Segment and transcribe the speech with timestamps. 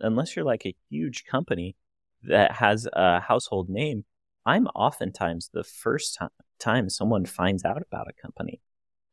[0.00, 1.76] unless you're like a huge company
[2.22, 4.04] that has a household name,
[4.44, 8.60] I'm oftentimes the first time, time someone finds out about a company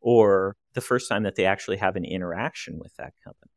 [0.01, 3.51] or the first time that they actually have an interaction with that company.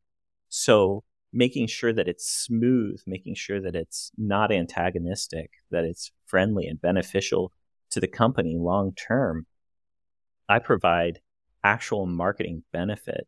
[0.49, 6.65] So making sure that it's smooth, making sure that it's not antagonistic, that it's friendly
[6.67, 7.51] and beneficial
[7.91, 9.45] to the company long term.
[10.47, 11.19] I provide
[11.63, 13.27] actual marketing benefit.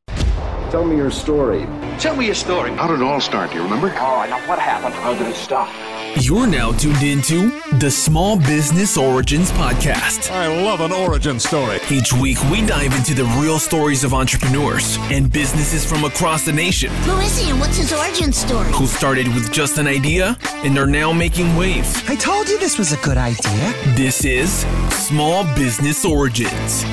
[0.71, 1.67] Tell me your story.
[1.99, 2.71] Tell me your story.
[2.71, 3.51] How did it all start?
[3.51, 3.87] Do you remember?
[3.89, 4.93] Oh, now what happened?
[4.95, 5.67] How did it stop?
[6.21, 10.31] You're now tuned into the Small Business Origins Podcast.
[10.31, 11.79] I love an origin story.
[11.89, 16.53] Each week, we dive into the real stories of entrepreneurs and businesses from across the
[16.53, 18.71] nation Who is he and what's his origin story?
[18.71, 22.01] who started with just an idea and are now making waves.
[22.07, 23.73] I told you this was a good idea.
[23.95, 26.85] This is Small Business Origins.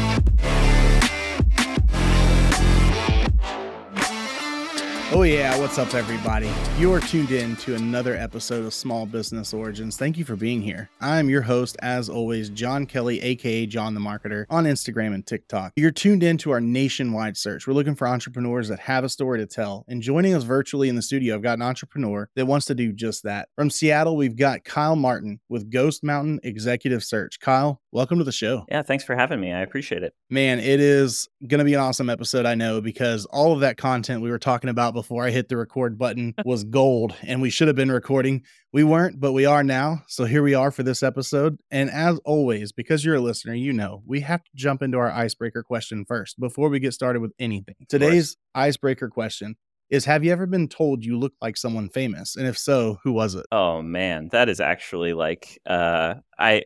[5.11, 5.59] Oh, yeah.
[5.59, 6.53] What's up, everybody?
[6.77, 9.97] You are tuned in to another episode of Small Business Origins.
[9.97, 10.91] Thank you for being here.
[11.01, 15.73] I'm your host, as always, John Kelly, aka John the Marketer, on Instagram and TikTok.
[15.77, 17.67] You're tuned in to our nationwide search.
[17.67, 19.86] We're looking for entrepreneurs that have a story to tell.
[19.89, 22.92] And joining us virtually in the studio, I've got an entrepreneur that wants to do
[22.92, 23.48] just that.
[23.56, 27.41] From Seattle, we've got Kyle Martin with Ghost Mountain Executive Search.
[27.41, 28.64] Kyle, welcome to the show.
[28.70, 29.53] Yeah, thanks for having me.
[29.53, 30.14] I appreciate it.
[30.31, 33.77] Man, it is going to be an awesome episode, I know, because all of that
[33.77, 37.50] content we were talking about before I hit the record button was gold, and we
[37.50, 38.42] should have been recording.
[38.72, 40.03] We weren't, but we are now.
[40.06, 41.58] So here we are for this episode.
[41.70, 45.11] And as always, because you're a listener, you know we have to jump into our
[45.11, 47.75] icebreaker question first before we get started with anything.
[47.89, 49.56] Today's icebreaker question
[49.91, 52.36] is Have you ever been told you look like someone famous?
[52.36, 53.47] And if so, who was it?
[53.50, 56.64] Oh man, that is actually like uh I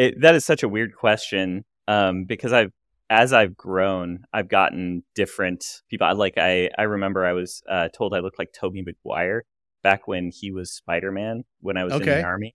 [0.00, 2.72] it that is such a weird question um because I've
[3.10, 6.06] as I've grown, I've gotten different people.
[6.06, 9.44] I like I I remember I was uh, told I looked like Tobey Maguire
[9.82, 12.54] back when he was Spider Man when I was in the army,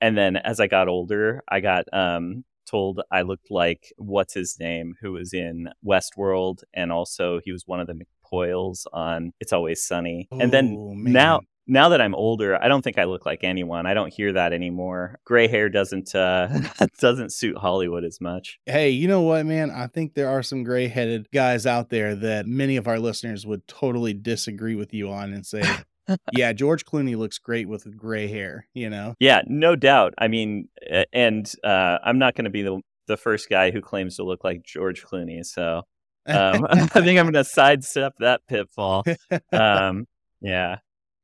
[0.00, 4.56] and then as I got older, I got um told I looked like what's his
[4.60, 9.52] name who was in Westworld, and also he was one of the McPoyles on It's
[9.54, 11.12] Always Sunny, and then Oh, man.
[11.12, 13.86] now now that I'm older, I don't think I look like anyone.
[13.86, 15.18] I don't hear that anymore.
[15.24, 16.48] Gray hair doesn't uh
[17.00, 18.58] doesn't suit Hollywood as much.
[18.66, 19.70] Hey, you know what, man?
[19.70, 23.46] I think there are some gray headed guys out there that many of our listeners
[23.46, 25.62] would totally disagree with you on and say,
[26.32, 29.14] yeah, George Clooney looks great with gray hair, you know?
[29.18, 30.14] Yeah, no doubt.
[30.18, 30.68] I mean,
[31.12, 34.44] and uh, I'm not going to be the the first guy who claims to look
[34.44, 35.44] like George Clooney.
[35.44, 35.82] So
[36.26, 39.04] um, I think I'm going to sidestep that pitfall.
[39.52, 40.06] Um,
[40.40, 40.76] yeah,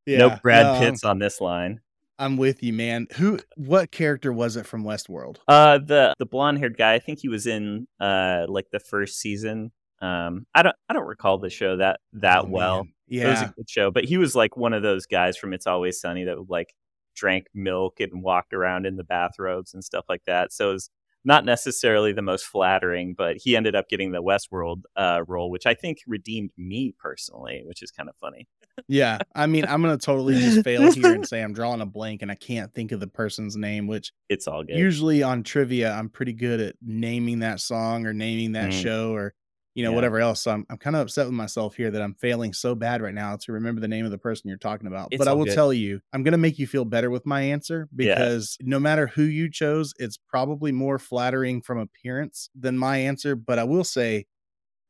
[0.06, 1.80] yeah, no Brad no, Pitts on this line.
[2.18, 3.06] I'm with you, man.
[3.16, 5.38] Who, what character was it from Westworld?
[5.48, 6.94] Uh, the the blonde haired guy.
[6.94, 9.72] I think he was in uh like the first season.
[10.02, 12.84] Um, I don't I don't recall the show that that Oh, well.
[12.84, 12.92] man.
[13.08, 15.66] It was a good show, but he was like one of those guys from It's
[15.66, 16.74] Always Sunny that would like
[17.16, 20.52] drank milk and walked around in the bathrobes and stuff like that.
[20.52, 20.90] So it was
[21.24, 25.66] not necessarily the most flattering, but he ended up getting the Westworld uh, role, which
[25.66, 28.46] I think redeemed me personally, which is kind of funny.
[28.88, 29.18] Yeah.
[29.34, 32.22] I mean, I'm going to totally just fail here and say I'm drawing a blank
[32.22, 34.76] and I can't think of the person's name, which It's all good.
[34.76, 38.82] usually on trivia, I'm pretty good at naming that song or naming that Mm.
[38.82, 39.34] show or
[39.74, 39.94] you know Yeah.
[39.94, 40.42] whatever else.
[40.42, 43.14] So I'm I'm kind of upset with myself here that I'm failing so bad right
[43.14, 45.08] now to remember the name of the person you're talking about.
[45.12, 45.54] It's but I will good.
[45.54, 48.14] tell you, I'm gonna make you feel better with my answer Yeah.
[48.16, 53.36] because no matter who you chose, it's probably more flattering from appearance than my answer.
[53.36, 54.26] But I will say.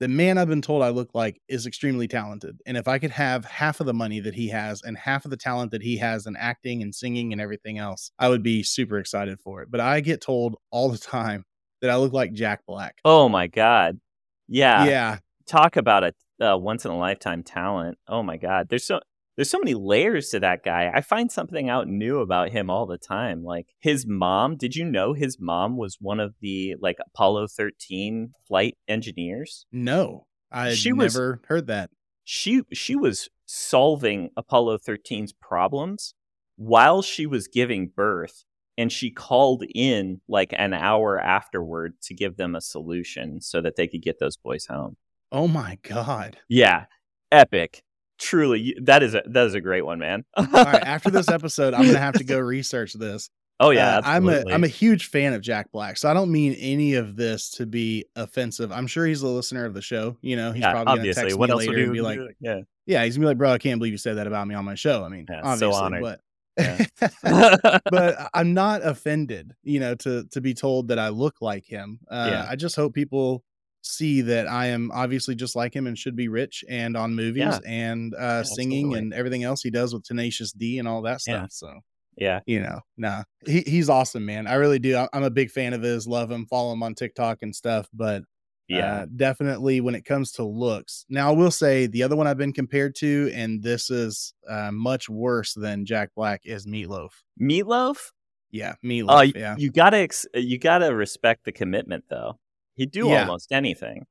[0.00, 2.58] The man I've been told I look like is extremely talented.
[2.64, 5.30] And if I could have half of the money that he has and half of
[5.30, 8.62] the talent that he has in acting and singing and everything else, I would be
[8.62, 9.70] super excited for it.
[9.70, 11.44] But I get told all the time
[11.82, 12.98] that I look like Jack Black.
[13.04, 14.00] oh my god,
[14.48, 15.18] yeah, yeah.
[15.46, 17.98] talk about a uh, once in a lifetime talent.
[18.08, 19.00] Oh my god, there's so
[19.36, 20.90] there's so many layers to that guy.
[20.94, 23.42] I find something out new about him all the time.
[23.42, 28.32] Like his mom, did you know his mom was one of the like Apollo 13
[28.46, 29.66] flight engineers?
[29.72, 31.90] No, I She was- never heard that.
[32.24, 36.14] She she was solving Apollo 13's problems
[36.56, 38.44] while she was giving birth
[38.78, 43.76] and she called in like an hour afterward to give them a solution so that
[43.76, 44.96] they could get those boys home.
[45.32, 46.38] Oh my God.
[46.48, 46.84] Yeah,
[47.32, 47.82] epic.
[48.20, 50.24] Truly, that is a that is a great one, man.
[50.36, 50.82] All right.
[50.82, 53.30] After this episode, I'm going to have to go research this.
[53.60, 54.44] oh yeah, Uh, I'm a.
[54.50, 57.66] I'm a huge fan of Jack Black, so I don't mean any of this to
[57.66, 58.70] be offensive.
[58.72, 60.16] I'm sure he's a listener of the show.
[60.20, 61.22] You know, he's yeah, probably obviously.
[61.24, 63.58] text What me later and be like, yeah, "Yeah," he's gonna be like, "Bro, I
[63.58, 65.84] can't believe you said that about me on my show." I mean, Yeah, so obviously,
[65.84, 66.02] honored.
[66.02, 66.20] but
[66.58, 67.78] Yeah.
[67.90, 72.00] but I'm not offended, you know, to to be told that I look like him.
[72.10, 72.46] Uh, Yeah.
[72.48, 73.42] I just hope people
[73.82, 77.42] see that I am obviously just like him and should be rich and on movies
[77.42, 77.58] Yeah.
[77.66, 78.98] and uh, singing absolutely.
[78.98, 81.46] and everything else he does with Tenacious D and all that Yeah.
[81.46, 81.52] stuff.
[81.52, 81.80] So
[82.16, 82.40] Yeah.
[82.46, 84.46] you know, nah, he, he's awesome, man.
[84.46, 85.06] I really do.
[85.12, 86.06] I'm a big fan of his.
[86.06, 86.46] Love him.
[86.46, 87.88] Follow him on TikTok and stuff.
[87.94, 88.24] But
[88.68, 88.94] Yeah.
[89.02, 91.06] uh, definitely when it comes to looks.
[91.08, 94.70] Now, I will say the other one I've been compared to, and this is uh,
[94.72, 97.10] much worse than Jack Black, is Meatloaf.
[97.40, 98.12] Meatloaf?
[98.52, 99.26] Yeah, Meatloaf.
[99.28, 102.39] You, yeah, you gotta ex- you gotta respect the commitment though.
[102.80, 103.20] He'd do Yeah.
[103.20, 104.06] almost anything.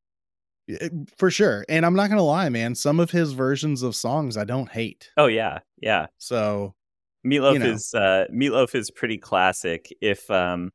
[0.72, 1.66] Uh, for sure.
[1.68, 2.76] And I'm not gonna lie, man.
[2.76, 5.10] Some of his versions of songs I don't hate.
[5.18, 6.06] Oh yeah, yeah.
[6.20, 6.76] So
[7.26, 7.72] Meatloaf You know.
[7.72, 9.92] is uh, Meatloaf is pretty classic.
[10.02, 10.70] If um,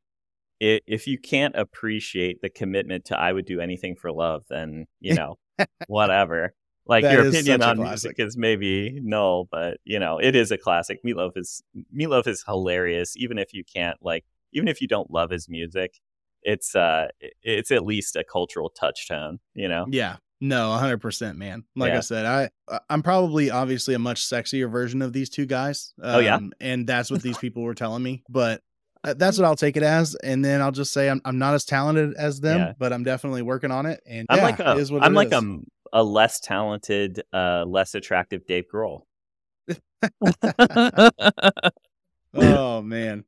[0.61, 4.87] i if you can't appreciate the commitment to "I would do anything for love," then
[4.99, 5.37] you know,
[5.87, 6.53] whatever.
[6.85, 10.57] Like That your opinion on music is maybe null, but you know, it is a
[10.57, 10.99] classic.
[11.05, 11.63] Meatloaf is
[11.97, 16.01] Meatloaf is hilarious, even if you can't like, even if you don't love his music.
[16.45, 17.07] It's uh,
[17.43, 19.39] it's at least a cultural touchstone.
[19.53, 19.85] You know.
[19.89, 20.17] yeah.
[20.41, 21.63] No, 100%, man.
[21.77, 25.93] Like I said, I I'm probably obviously a much sexier version of these two guys.
[26.03, 26.35] Oh, yeah?
[26.35, 28.21] Um, and that's what these people were telling me.
[28.29, 28.61] But
[29.05, 31.53] uh, that's what I'll take it as, and then I'll just say I'm I'm not
[31.53, 32.73] as talented as them, Yeah.
[32.77, 34.01] but I'm definitely working on it.
[34.05, 35.41] And I'm yeah, like a, it is what I'm like is.
[35.41, 35.59] a,
[35.93, 39.03] a less talented, uh, less attractive Dave Grohl.
[42.33, 43.23] oh man.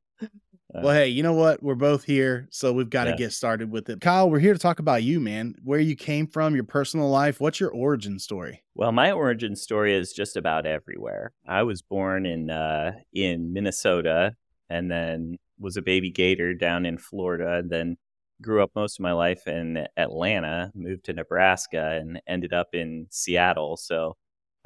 [0.74, 1.62] Uh, Well, hey, you know what?
[1.62, 3.16] We're both here, so we've got to Yeah.
[3.16, 4.00] get started with it.
[4.00, 5.54] Kyle, we're here to talk about you, man.
[5.62, 7.40] Where you came from, your personal life.
[7.40, 8.62] What's your origin story?
[8.74, 11.32] Well, my origin story is just about everywhere.
[11.46, 14.36] I was born in uh, in Minnesota,
[14.68, 17.96] and then was a baby gator down in Florida, and then
[18.42, 20.70] grew up most of my life in Atlanta.
[20.74, 23.78] Moved to Nebraska, and ended up in Seattle.
[23.78, 24.16] So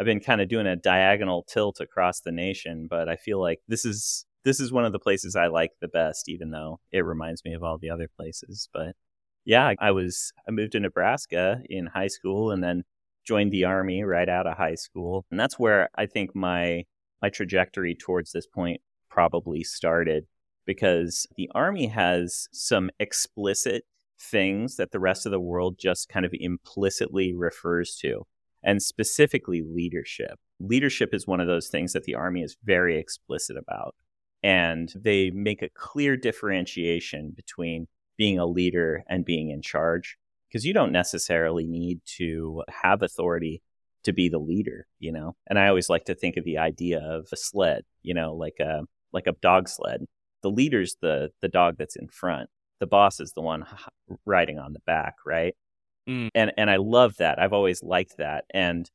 [0.00, 2.88] I've been kind of doing a diagonal tilt across the nation.
[2.90, 5.88] But I feel like this is this is one of the places I like the
[5.88, 8.68] best, even though it reminds me of all the other places.
[8.72, 8.96] But
[9.44, 12.84] yeah, I- was I moved to Nebraska in high school, and then
[13.24, 15.24] joined the army right out of high school.
[15.30, 16.84] And that's where i think my
[17.22, 20.26] my trajectory towards this point probably started
[20.66, 23.84] because the army has some explicit
[24.18, 28.24] things that the rest of the world just kind of implicitly refers to
[28.62, 30.38] and specifically leadership.
[30.60, 33.94] Leadership is one of those things that the army is very explicit about
[34.42, 37.86] and they make a clear differentiation between
[38.16, 40.16] being a leader and being in charge
[40.48, 43.62] because you don't necessarily need to have authority
[44.04, 45.34] to be the leader, you know.
[45.46, 48.56] And I always like to think of the idea of a sled, you know, like
[48.60, 50.04] a like a dog sled.
[50.42, 52.50] The leader's the the dog that's in front.
[52.80, 53.64] The boss is the one
[54.26, 55.54] riding on the back, right?
[56.08, 56.30] Mm.
[56.34, 57.38] And and I love that.
[57.38, 58.44] I've always liked that.
[58.52, 58.90] And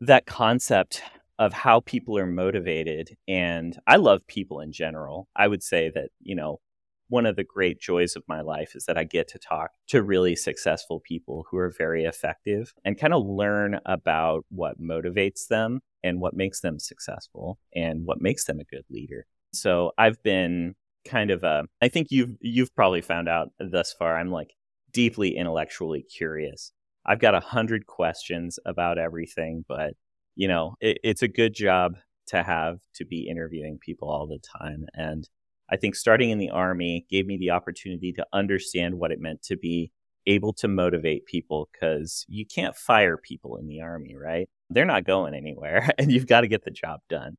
[0.00, 1.02] that concept
[1.38, 5.28] of how people are motivated and I love people in general.
[5.34, 6.60] I would say that, you know,
[7.08, 10.02] one of the great joys of my life is that I get to talk to
[10.02, 15.80] really successful people who are very effective and kind of learn about what motivates them
[16.02, 19.26] and what makes them successful and what makes them a good leader.
[19.52, 20.74] So I've been
[21.06, 24.54] kind of a I think you've you've probably found out thus far I'm like
[24.92, 26.72] deeply intellectually curious.
[27.04, 29.92] I've got a hundred questions about everything, but
[30.36, 31.94] you know, it, it's a good job
[32.28, 35.28] to have to be interviewing people all the time and
[35.70, 39.42] I think starting in the army gave me the opportunity to understand what it meant
[39.44, 39.90] to be
[40.26, 44.48] able to motivate people because you can't fire people in the army, right?
[44.70, 47.36] They're not going anywhere and you've got to get the job done.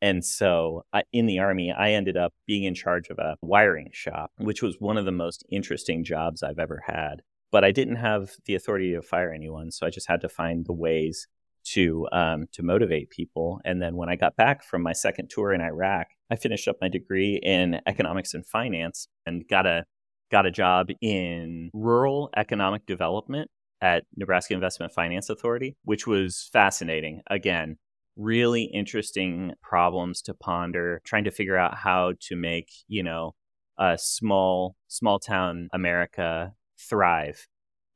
[0.00, 3.90] And so I, in the army, I ended up being in charge of a wiring
[3.92, 7.22] shop, which was one of the most interesting jobs I've ever had.
[7.52, 10.66] But I didn't have the authority to fire anyone, so I just had to find
[10.66, 11.28] the ways
[11.74, 13.60] to um, to motivate people.
[13.64, 16.76] And then when I got back from my second tour in Iraq, I finished up
[16.80, 19.84] my degree in economics and finance and got a
[20.30, 23.50] got a job in rural economic development
[23.80, 27.20] at Nebraska Investment Finance Authority, which was fascinating.
[27.28, 27.76] Again,
[28.16, 33.34] really interesting problems to ponder, trying to figure out how to make, you know,
[33.78, 37.46] a small small town America thrive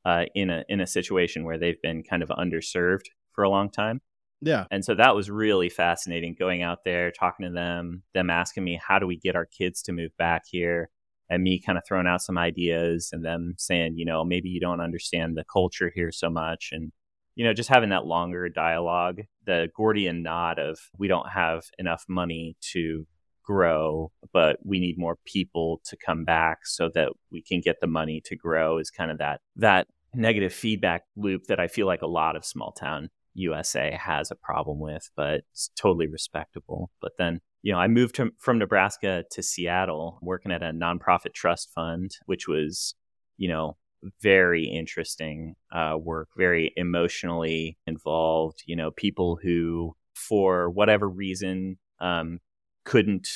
[0.05, 3.05] uh, in a in a situation where they've been kind of underserved
[3.37, 4.01] for a long time.
[4.41, 4.65] Yeah.
[4.71, 8.81] And so that was really fascinating going out there, talking to them, them asking me,
[8.85, 10.89] how do we get our kids to move back here?
[11.29, 14.59] And me kind of throwing out some ideas and them saying, you know, maybe you
[14.59, 16.69] don't understand the culture here so much.
[16.71, 16.91] And,
[17.35, 22.05] you know, just having that longer dialogue, the Gordian knot of we don't have enough
[22.09, 23.05] money to
[23.43, 27.87] grow, but we need more people to come back so that we can get the
[27.87, 32.01] money to grow is kind of that, that negative feedback loop that I feel like
[32.01, 36.89] a lot of small town USA has a problem with, but it's totally respectable.
[37.01, 41.33] But then, you know, I moved to, from Nebraska to Seattle working at a nonprofit
[41.33, 42.95] trust fund, which was,
[43.37, 43.77] you know,
[44.21, 48.63] very interesting uh, work, very emotionally involved.
[48.65, 52.39] You know, people who, for whatever reason, um,
[52.85, 53.27] couldn't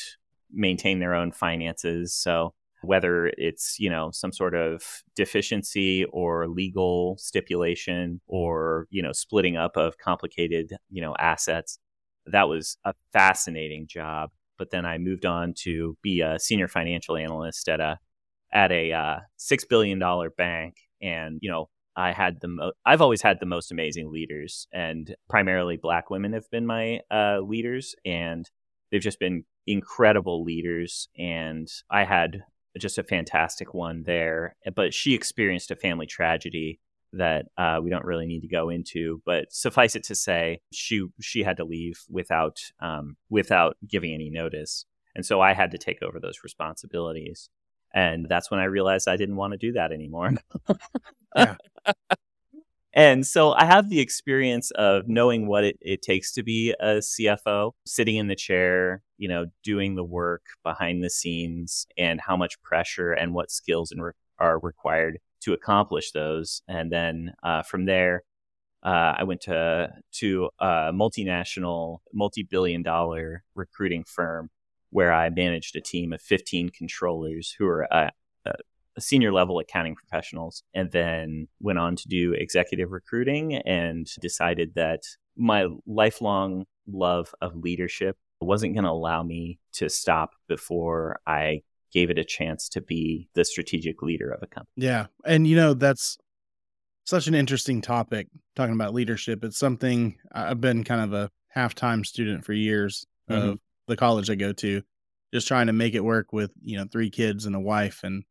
[0.51, 2.13] maintain their own finances.
[2.13, 4.83] So whether it's you know some sort of
[5.15, 11.79] deficiency or legal stipulation or you know splitting up of complicated you know assets.
[12.27, 14.31] That was a fascinating job.
[14.57, 17.99] But then i moved on to be a senior financial analyst at a
[18.53, 20.75] at a uh, six billion dollar bank.
[21.01, 24.67] And you know i had the mo- i've always had the most amazing leaders.
[24.73, 27.95] And primarily black women have been my uh, leaders.
[28.05, 28.49] And
[28.91, 31.09] they've just been incredible leaders.
[31.17, 32.43] And i had
[32.77, 34.55] just a fantastic one there.
[34.75, 36.79] But she experienced a family tragedy
[37.13, 39.21] that uh, we don't really need to go into.
[39.25, 44.29] But suffice it to say, she she had to leave without um, without giving any
[44.29, 44.85] notice,
[45.15, 47.49] and so I had to take over those responsibilities.
[47.93, 50.33] And that's when I realized I didn't want to do that anymore.
[52.93, 56.97] And so I have the experience of knowing what it, it takes to be a
[56.97, 62.35] CFO, sitting in the chair, you know, doing the work behind the scenes and how
[62.35, 66.61] much pressure and what skills and re- are required to accomplish those.
[66.67, 68.23] And then uh, from there,
[68.83, 74.49] uh, I went to to a multinational, multi-billion dollar recruiting firm
[74.89, 78.09] where I managed a team of 15 controllers who are uh,
[79.01, 85.01] senior level accounting professionals and then went on to do executive recruiting and decided that
[85.37, 91.61] my lifelong love of leadership wasn't going to allow me to stop before I
[91.93, 94.71] gave it a chance to be the strategic leader of a company.
[94.77, 95.07] Yeah.
[95.25, 96.17] And you know, that's
[97.05, 99.43] such an interesting topic talking about leadership.
[99.43, 103.53] It's something I've been kind of a half-time student for years Mhm.
[103.53, 104.81] of the college I go to,
[105.33, 108.23] just trying to make it work with, you know, three kids and a wife and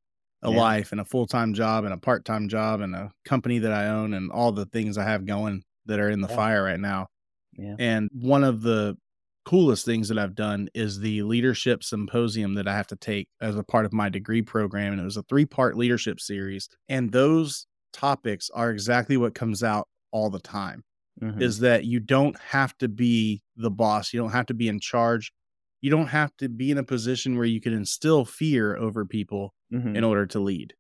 [0.43, 0.57] a Yeah.
[0.59, 4.15] life and a full-time job and a part-time job and a company that I own
[4.15, 6.37] and all the things I have going that are in the Yeah.
[6.37, 7.09] fire right now.
[7.53, 7.77] Yeah.
[7.79, 8.97] And one of the
[9.45, 13.57] coolest things that I've done is the leadership symposium that I have to take as
[13.57, 14.93] a part of my degree program.
[14.93, 16.69] And it was a three part leadership series.
[16.89, 20.85] And those topics are exactly what comes out all the time
[21.21, 21.41] Mhm.
[21.43, 24.79] is that you don't have to be the boss, you don't have to be in
[24.81, 25.33] charge.
[25.81, 29.55] You don't have to be in a position where you can instill fear over people
[29.73, 29.97] Mhm.
[29.97, 30.75] in order to lead.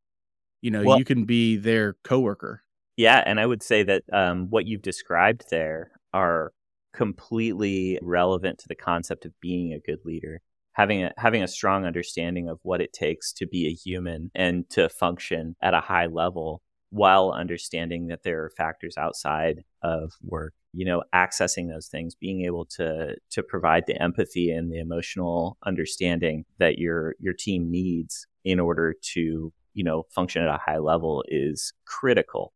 [0.60, 2.62] You know, Well- you can be their coworker.
[2.96, 6.52] Yeah, and I would say that um, what you've described there are
[6.92, 10.40] completely relevant to the concept of being a good leader.
[10.74, 14.68] Having a having a strong understanding of what it takes to be a human and
[14.70, 20.54] to function at a high level while understanding that there are factors outside of work.
[20.72, 25.58] You know, accessing those things, being able to to provide the empathy and the emotional
[25.66, 30.78] understanding that your your team needs in order to, you know, function at a high
[30.78, 32.52] level is critical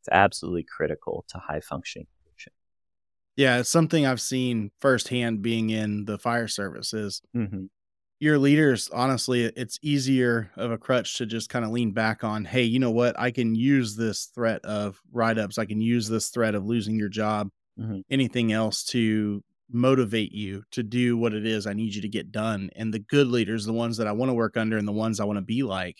[0.00, 2.06] it's absolutely critical to high functioning.
[3.36, 7.66] Yeah, it's something I've seen firsthand being in the fire service is Mm-hmm.
[8.20, 12.44] Your leaders, honestly, it's easier of a crutch to just kind of lean back on,
[12.44, 13.18] hey, you know what?
[13.18, 15.58] I can use this threat of write ups.
[15.58, 18.02] I can use this threat of losing your job, Mhm.
[18.10, 22.32] anything else to motivate you to do what it is I need you to get
[22.32, 22.70] done.
[22.76, 25.20] And the good leaders, the ones that I want to work under and the ones
[25.20, 25.98] I want to be like,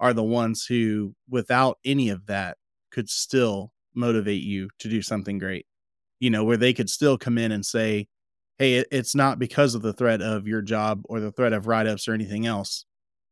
[0.00, 2.58] are the ones who, without any of that,
[2.92, 5.66] could still motivate you to do something great.
[6.20, 8.08] You know, where they could still come in and say,
[8.58, 11.66] hey, it, it's not because of the threat of your job or the threat of
[11.66, 12.84] write ups or anything else.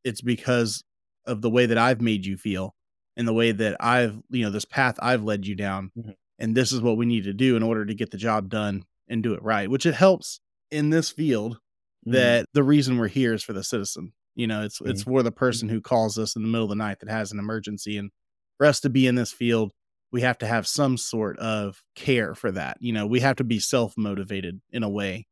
[0.05, 0.83] It's because
[1.27, 2.75] of the way that I've made you feel
[3.17, 5.91] and the way that I've, you know, this path I've led you down.
[5.99, 6.15] Mhm.
[6.39, 8.85] And this is what we need to do in order to get the job done
[9.09, 10.41] and do it right, which it helps
[10.71, 11.59] in this field
[12.07, 12.13] Mm-hmm.
[12.13, 14.13] that the reason we're here is for the citizen.
[14.37, 15.11] You know, it's it's Mm-hmm.
[15.11, 17.41] for the person who calls us in the middle of the night that has an
[17.41, 17.97] emergency.
[17.99, 18.11] And
[18.59, 19.73] for us to be in this field,
[20.13, 22.79] we have to have some sort of care for that.
[22.81, 25.27] You know, we have to be self motivated in a way.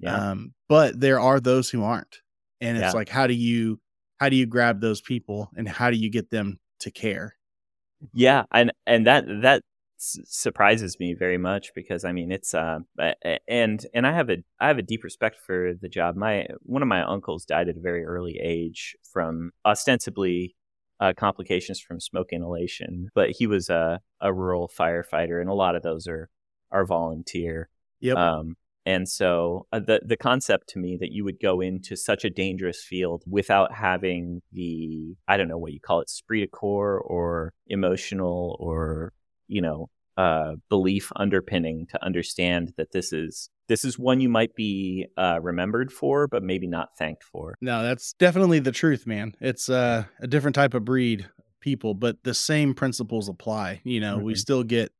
[0.00, 0.30] yeah.
[0.30, 2.20] Um, but there are those who aren't.
[2.60, 2.92] And it's Yeah.
[2.92, 3.80] like, how do you
[4.18, 7.36] how do you grab those people and how do you get them to care?
[8.12, 9.62] yeah, and and that that
[9.98, 12.80] surprises me very much because I mean it's uh
[13.48, 16.16] and and I have a I have a deep respect for the job.
[16.16, 20.54] My one of my uncles died at a very early age from ostensibly
[21.00, 25.76] uh, complications from smoke inhalation, but he was a a rural firefighter, and a lot
[25.76, 26.28] of those are
[26.70, 27.68] are volunteer.
[28.00, 28.16] Yep.
[28.16, 32.24] Um, and so uh, the the concept to me that you would go into such
[32.24, 36.46] a dangerous field without having the I don't know what you call it, esprit de
[36.46, 39.12] corps or emotional or
[39.48, 44.54] you know uh, belief underpinning to understand that this is this is one you might
[44.54, 47.56] be uh, remembered for, but maybe not thanked for.
[47.60, 49.34] No, that's definitely the truth, man.
[49.40, 51.28] It's uh, a different type of breed.
[51.60, 53.80] people, but the same principles apply.
[53.82, 54.38] You know, we Mhm.
[54.38, 54.92] still get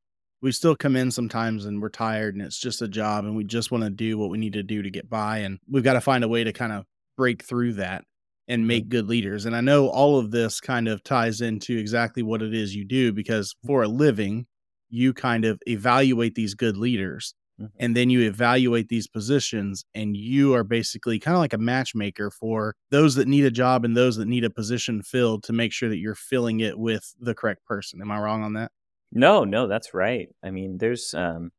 [0.42, 3.44] we still come in sometimes and we're tired and it's just a job and we
[3.44, 5.92] just want to do what we need to do to get by and we've got
[5.92, 6.85] to find a way to kind of
[7.16, 8.04] break through that
[8.49, 9.44] and make good leaders.
[9.46, 12.85] And I know all of this kind of ties into exactly what it is you
[12.85, 14.46] do because for a living,
[14.90, 17.70] you kind of evaluate these good leaders Mhm.
[17.78, 22.30] and then you evaluate these positions and you are basically kind of like a matchmaker
[22.30, 25.72] for those that need a job and those that need a position filled to make
[25.72, 28.00] sure that you're filling it with the correct person.
[28.02, 28.72] Am I wrong on that?
[29.12, 30.28] No, no, that's right.
[30.42, 31.50] I mean, there's, um,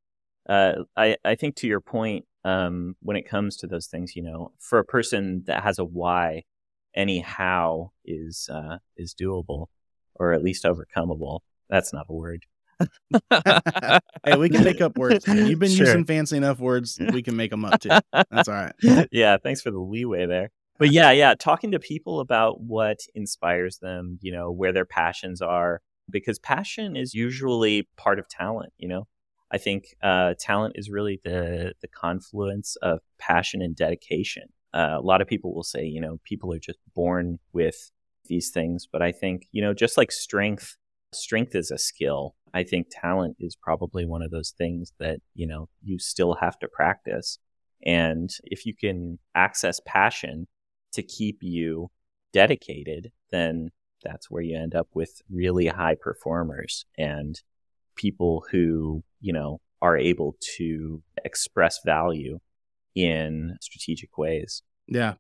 [0.50, 4.24] uh, I, I think to your point, um, when it comes to those things, you
[4.24, 6.44] know, for a person that has a why,
[6.96, 9.68] any how is, uh, is doable
[10.16, 11.42] or at least overcomeable.
[11.70, 12.46] That's not a word.
[13.32, 15.28] Hey, we can make up words.
[15.28, 15.86] You've been Sure.
[15.88, 17.00] using fancy enough words.
[17.14, 17.90] We can make them up too.
[18.12, 18.74] That's all right.
[19.12, 20.52] yeah, thanks for the leeway there.
[20.80, 25.42] But yeah, yeah, talking to people about what inspires them, you know, where their passions
[25.42, 29.08] are, because passion is usually part of talent, you know.
[29.50, 34.44] I think uh, talent is really the the confluence of passion and dedication.
[34.74, 37.92] Uh, a lot of people will say, you know, people are just born with
[38.26, 40.76] these things, but I think, you know, just like strength,
[41.14, 42.36] strength is a skill.
[42.58, 46.58] I think talent is probably one of those things that, you know, you still have
[46.60, 47.38] to practice.
[47.86, 50.48] And if you can access passion
[50.94, 51.92] to keep you
[52.34, 53.70] dedicated, then
[54.04, 57.40] that's where you end up with really high performers and
[57.96, 62.40] people who, you know, are able to express value
[62.96, 64.64] in strategic ways.
[64.88, 65.14] Yeah.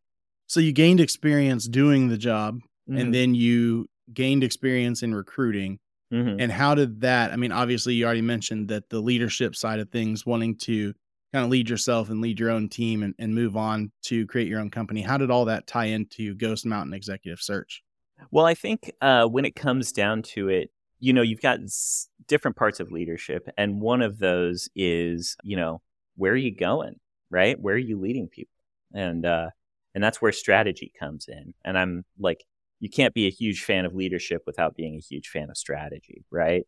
[0.47, 2.99] So you gained experience doing the job Mhm.
[2.99, 5.77] and then you gained experience in recruiting.
[6.11, 6.37] Mhm.
[6.39, 7.31] And how did that?
[7.33, 10.93] I mean, obviously, you already mentioned that the leadership side of things, wanting to
[11.33, 14.47] kind of lead yourself and lead your own team and, and move on to create
[14.47, 15.01] your own company.
[15.01, 17.83] How did all that tie into Ghost Mountain Executive Search?
[18.31, 22.07] Well, I think uh, when it comes down to it, you know, you've got s-
[22.27, 25.81] different parts of leadership, and one of those is, you know,
[26.15, 26.99] where are you going,
[27.29, 27.59] right?
[27.59, 28.53] Where are you leading people,
[28.93, 29.49] and uh,
[29.93, 31.53] and that's where strategy comes in.
[31.63, 32.43] And I'm like,
[32.79, 36.23] you can't be a huge fan of leadership without being a huge fan of strategy,
[36.31, 36.65] right?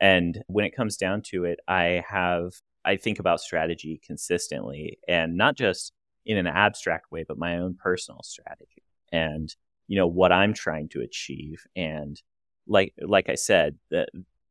[0.00, 2.52] And when it comes down to it, I have
[2.84, 5.92] I think about strategy consistently, and not just
[6.24, 9.54] in an abstract way, but my own personal strategy, and
[9.86, 12.20] you know what I'm trying to achieve, and
[12.66, 14.06] like like I said, the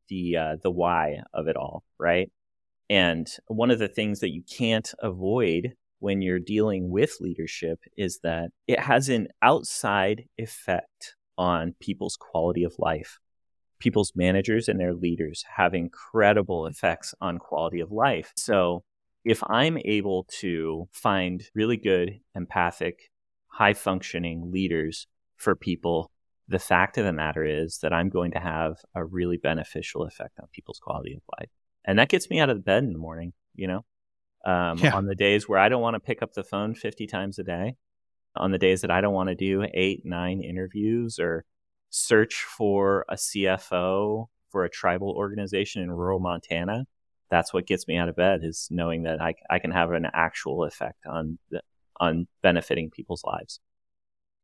[0.08, 2.30] the uh, the why of it all, right?
[2.88, 8.20] And one of the things that you can't avoid when you're dealing with leadership is
[8.22, 13.18] that it has an outside effect on people's quality of life.
[13.78, 18.32] People's managers and their leaders have incredible effects on quality of life.
[18.36, 18.82] So
[19.24, 23.10] if I'm able to find really good, empathic,
[23.46, 26.10] high functioning leaders for people,
[26.48, 30.38] the fact of the matter is that I'm going to have a really beneficial effect
[30.40, 31.50] on people's quality of life.
[31.84, 33.84] And that gets me out of bed in the morning, you know,
[34.44, 34.94] um, Yeah.
[34.94, 37.44] on the days where I don't want to pick up the phone 50 times a
[37.44, 37.76] day,
[38.36, 41.44] on the days that I don't want to do eight, nine interviews or
[41.90, 46.86] search for a CFO for a tribal organization in rural Montana.
[47.30, 50.06] That's what gets me out of bed is knowing that I, I can have an
[50.12, 51.60] actual effect on the,
[51.98, 53.60] on benefiting people's lives.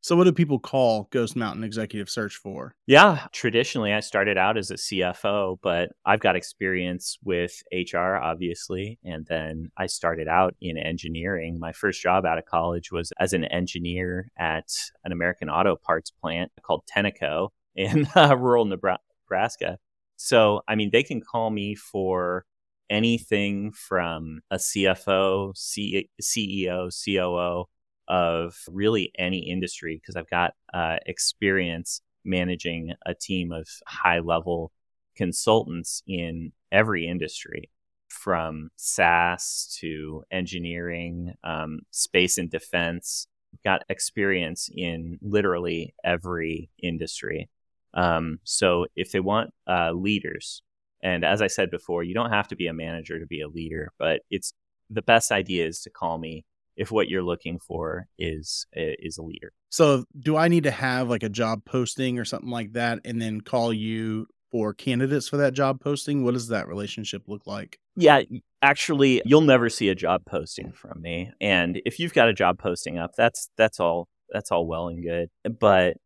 [0.06, 2.76] So, what do people call Ghost Mountain Executive Search for?
[2.86, 9.00] Yeah, traditionally I started out as a CFO, but I've got experience with HR, obviously.
[9.02, 11.58] And then I started out in engineering.
[11.58, 14.68] My first job out of college was as an engineer at
[15.02, 19.78] an American auto parts plant called Tenneco in uh, rural Nebraska.
[20.14, 22.46] So, I mean, they can call me for
[22.88, 27.66] anything from a CFO, C- CEO, COO
[28.08, 34.72] of really any industry because I've got uh, experience managing a team of high level
[35.16, 37.70] consultants in every industry
[38.08, 43.26] from SaaS to engineering, um, space and defense.
[43.64, 47.48] Got experience in literally every industry.
[47.94, 50.62] Um, so if they want uh, leaders,
[51.02, 53.48] and as I said before, you don't have to be a manager to be a
[53.48, 54.52] leader, but it's
[54.90, 56.44] the best idea is to call me
[56.76, 59.52] if what you're looking for is eh, is a leader.
[59.70, 63.20] So, do I need to have like a job posting or something like that and
[63.20, 66.24] then call you for candidates for that job posting?
[66.24, 67.78] What does that relationship look like?
[67.96, 68.22] Yeah,
[68.62, 71.30] actually, you'll never see a job posting from me.
[71.40, 75.02] And if you've got a job posting up, that's that's all that's all well and
[75.02, 75.28] good.
[75.58, 75.96] But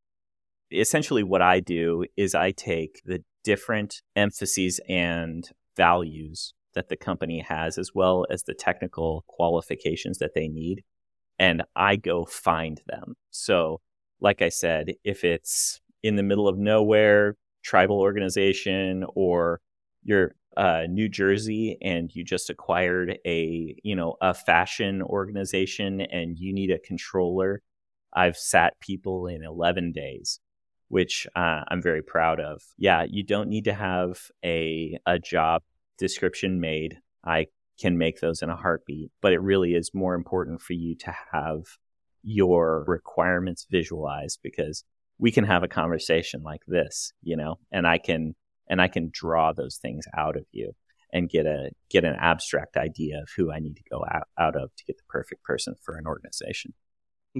[0.72, 7.40] essentially what I do is I take the different emphases and values that the company
[7.40, 10.82] has as well as the technical qualifications that they need
[11.40, 13.14] and I go find them.
[13.30, 13.80] So,
[14.20, 19.60] like I said, if it's in the middle of nowhere, tribal organization or
[20.04, 26.38] you're uh, New Jersey and you just acquired a you know a fashion organization and
[26.38, 27.62] you need a controller,
[28.12, 30.40] I've sat people in 11 days,
[30.88, 32.62] which uh, I'm very proud of.
[32.76, 35.62] Yeah, you don't need to have a a job
[36.00, 36.98] description made.
[37.24, 37.46] I
[37.80, 41.14] can make those in a heartbeat, but it really is more important for you to
[41.32, 41.62] have
[42.22, 44.84] your requirements visualized because
[45.18, 48.34] we can have a conversation like this, you know, and I can
[48.68, 50.72] and I can draw those things out of you
[51.12, 54.56] and get a get an abstract idea of who I need to go out, out
[54.56, 56.74] of to get the perfect person for an organization.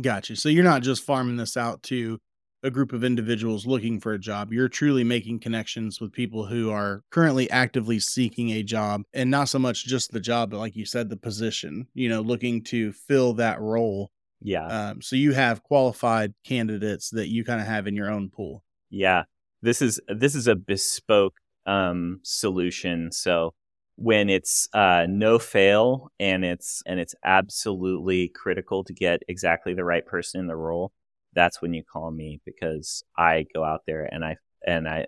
[0.01, 0.37] Gotcha.
[0.37, 2.19] So you're not just farming this out to
[2.63, 4.53] a group of individuals looking for a job.
[4.53, 9.49] You're truly making connections with people who are currently actively seeking a job and not
[9.49, 12.93] so much just the job, but like you said, the position, you know, looking to
[12.93, 14.11] fill that role.
[14.43, 14.67] Yeah.
[14.67, 18.65] Um, so you have qualified candidates that you kind of have in your own pool.
[18.91, 19.25] Yeah
[19.63, 23.13] this is this is a bespoke um, solution.
[23.13, 23.55] So
[23.97, 29.85] when it's uh, no fail and it's and it's absolutely critical to get exactly the
[29.85, 30.93] right person in the role,
[31.35, 35.07] that's when you call me because I go out there and I and I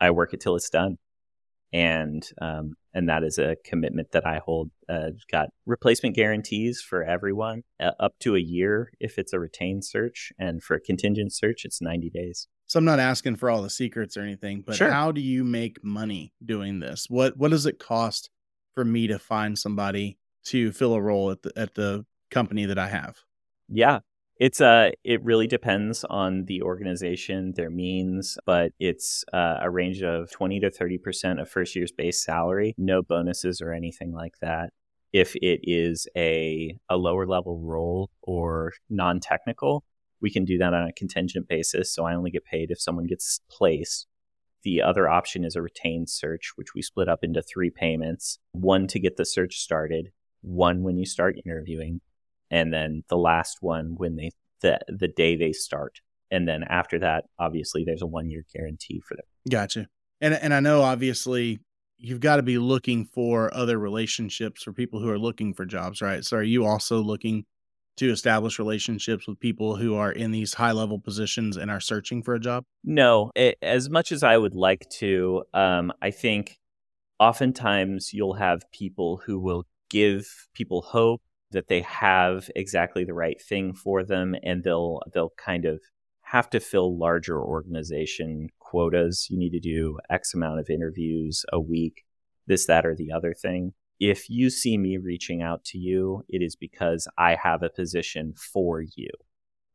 [0.00, 0.98] I work it till it's done,
[1.72, 4.70] and um, and that is a commitment that I hold.
[4.88, 9.84] Uh, got replacement guarantees for everyone uh, up to a year if it's a retained
[9.84, 12.48] search, and for a contingent search, it's ninety days.
[12.66, 14.90] So I'm not asking for all the secrets or anything, but Sure.
[14.90, 17.06] how do you make money doing this?
[17.08, 18.30] What what does it cost
[18.74, 22.78] for me to find somebody to fill a role at the at the company that
[22.78, 23.18] I have?
[23.68, 24.00] Yeah.
[24.38, 30.02] It's uh it really depends on the organization, their means, but it's uh, a range
[30.02, 34.70] of 20 to 30% of first year's base salary, no bonuses or anything like that.
[35.12, 39.84] If it is a a lower level role or non-technical,
[40.22, 43.06] we can do that on a contingent basis, so I only get paid if someone
[43.06, 44.06] gets placed.
[44.62, 48.86] The other option is a retained search, which we split up into three payments one
[48.88, 52.00] to get the search started, one when you start interviewing,
[52.52, 57.00] and then the last one when they the the day they start and then after
[57.00, 59.88] that obviously there's a one year guarantee for them Gotcha.
[60.20, 61.60] And and I know obviously
[61.98, 66.02] you've got to be looking for other relationships for people who are looking for jobs,
[66.02, 66.24] right?
[66.24, 67.44] So are you also looking
[67.98, 72.22] to establish relationships with people who are in these high level positions and are searching
[72.22, 72.64] for a job?
[72.84, 76.56] no a as much as i would like to um, i think
[77.20, 81.20] oftentimes you'll have people who will give people hope
[81.52, 85.80] that they have exactly the right thing for them and they'll they'll kind of
[86.22, 89.28] have to fill larger organization quotas.
[89.30, 92.04] You need to do x amount of interviews a week
[92.46, 93.72] this that or the other thing.
[94.00, 98.34] If you see me reaching out to you it is because i have a position
[98.36, 99.08] for you.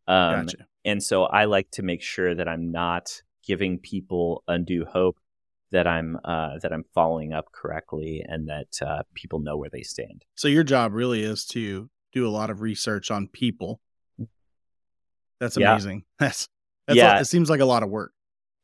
[0.08, 0.68] Um, Gotcha.
[0.86, 5.18] and so I like to make sure that I'm not giving people undue hope,
[5.72, 9.84] that I'm uh, that I'm following up correctly, and that uh, people know where they
[9.84, 10.24] stand.
[10.36, 13.80] So your job really is to do a lot of research on people.
[15.40, 15.72] That's Yeah.
[15.74, 16.04] amazing.
[16.20, 16.48] That's
[16.88, 17.20] that's Yeah.
[17.20, 18.12] it seems like a lot of work.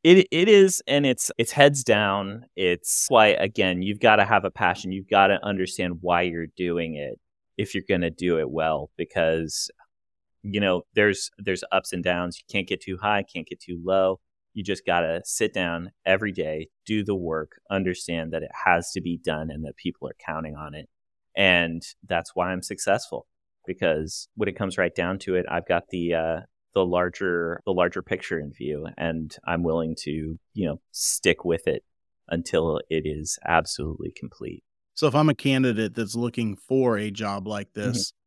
[0.02, 2.44] It it is, and it's it's heads down.
[2.56, 4.92] It's why again you've got to have a passion.
[4.92, 7.18] You've got to understand why you're doing it
[7.56, 9.70] if you're going to do it well, because
[10.42, 12.38] you know there's there's ups and downs.
[12.38, 14.20] You can't get too high, can't get too low.
[14.54, 18.90] You just got to sit down every day, do the work, understand that it has
[18.92, 20.88] to be done, and that people are counting on it.
[21.36, 23.26] And that's why I'm successful
[23.66, 26.40] because when it comes right down to it, I've got the uh,
[26.74, 31.66] the larger the larger picture in view and i'm willing to you know stick with
[31.66, 31.84] it
[32.28, 34.62] until it is absolutely complete
[34.94, 37.72] So if I'm a candidate that's looking for a job like
[38.10, 38.23] Mm-hmm.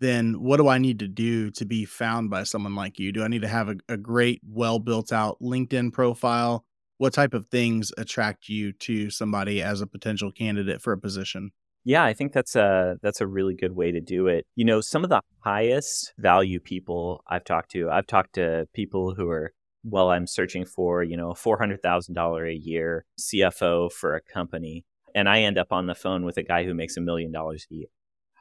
[0.00, 3.12] Then what do I need to do to be found by someone like you?
[3.12, 6.64] Do I need to have a, a great, well built out LinkedIn profile?
[6.98, 11.52] What type of things attract you to somebody as a potential candidate for a position?
[11.84, 14.80] yeah i think that's a that's a really good way to do it you know
[14.80, 19.52] some of the highest value people i've talked to i've talked to people who are
[19.84, 24.84] well i'm searching for you know a $400000 a year cfo for a company
[25.14, 27.66] and i end up on the phone with a guy who makes a million dollars
[27.70, 27.88] a year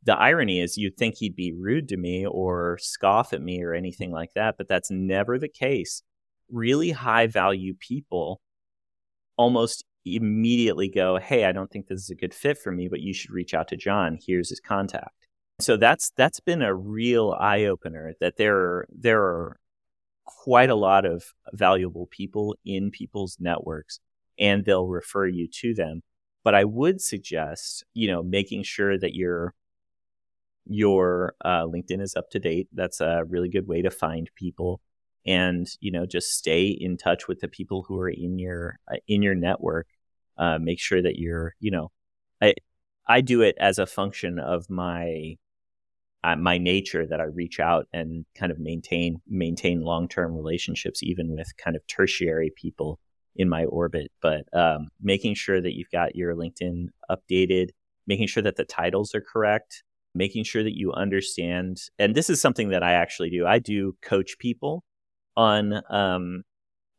[0.07, 3.73] the irony is you'd think he'd be rude to me or scoff at me or
[3.73, 6.01] anything like that, but that's never the case.
[6.49, 8.39] Really high value people
[9.35, 13.01] almost immediately go, "Hey, I don't think this is a good fit for me, but
[13.01, 14.17] you should reach out to John.
[14.25, 15.27] Here's his contact."
[15.59, 19.59] So that's that's been a real eye opener that there are, there are
[20.25, 23.99] quite a lot of valuable people in people's networks
[24.39, 26.01] and they'll refer you to them.
[26.43, 29.53] But I would suggest, you know, making sure that your
[30.69, 32.67] your uh, LinkedIn is up to date.
[32.73, 34.81] That's a really good way to find people.
[35.25, 38.95] and you know just stay in touch with the people who are in your uh,
[39.07, 39.87] in your network
[40.37, 41.91] uh, make sure that you're you know
[42.41, 42.53] i
[43.07, 45.35] i do it as a function of my
[46.23, 51.35] uh, my nature that i reach out and kind of maintain maintain long-term relationships even
[51.35, 52.99] with kind of tertiary people
[53.35, 57.69] in my orbit but um, making sure that you've got your linkedin updated
[58.07, 59.83] making sure that the titles are correct
[60.17, 63.95] making sure that you understand and this is something that i actually do i do
[64.01, 64.83] coach people
[65.35, 66.43] on um,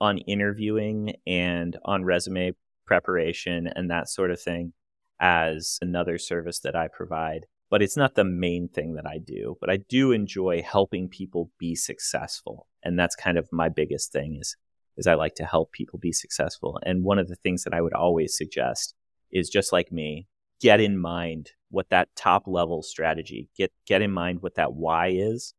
[0.00, 2.52] on interviewing and on resume
[2.86, 4.72] preparation and that sort of thing
[5.20, 7.46] as another service that I provide.
[7.70, 9.58] But it's not the main thing that I do.
[9.60, 14.38] But I do enjoy helping people be successful, and that's kind of my biggest thing
[14.40, 14.56] is
[14.96, 16.80] is I like to help people be successful.
[16.84, 18.96] And one of the things that I would always suggest
[19.30, 20.26] is just like me,
[20.60, 25.08] get in mind what that top level strategy, get get in mind what that why
[25.08, 25.54] is,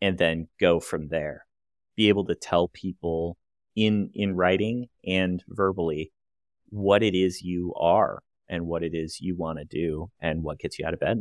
[0.00, 1.46] and then go from there
[1.96, 3.36] be able to tell people
[3.74, 6.12] in in writing and verbally
[6.68, 10.58] what it is you are and what it is you want to do and what
[10.58, 11.20] gets you out of bed.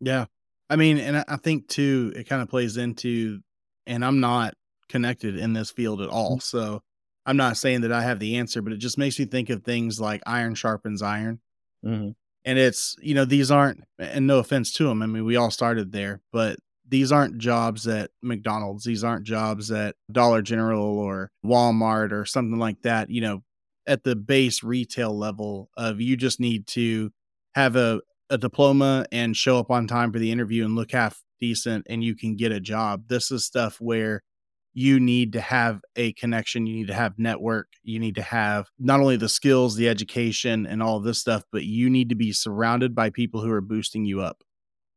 [0.00, 0.26] Yeah.
[0.70, 3.40] I mean, and I think too, it kind of plays into,
[3.86, 4.54] and I'm not
[4.88, 6.36] connected in this field at all.
[6.36, 6.40] Mm-hmm.
[6.40, 6.82] So
[7.26, 9.64] I'm not saying that I have the answer, but it just makes me think of
[9.64, 11.40] things like iron sharpens iron.
[11.84, 12.10] Mm-hmm.
[12.44, 15.02] And it's, you know, these aren't, and no offense to them.
[15.02, 16.56] I mean, we all started there, but
[16.88, 18.84] these aren't jobs at McDonald's.
[18.84, 23.10] These aren't jobs at Dollar General or Walmart or something like that.
[23.10, 23.42] You know,
[23.86, 27.10] at the base retail level of you just need to
[27.54, 28.00] have a,
[28.30, 32.02] a diploma and show up on time for the interview and look half decent and
[32.04, 33.08] you can get a job.
[33.08, 34.22] This is stuff where
[34.74, 36.66] you need to have a connection.
[36.66, 37.68] You need to have network.
[37.82, 41.64] You need to have not only the skills, the education, and all this stuff, but
[41.64, 44.42] you need to be surrounded by people who are boosting you up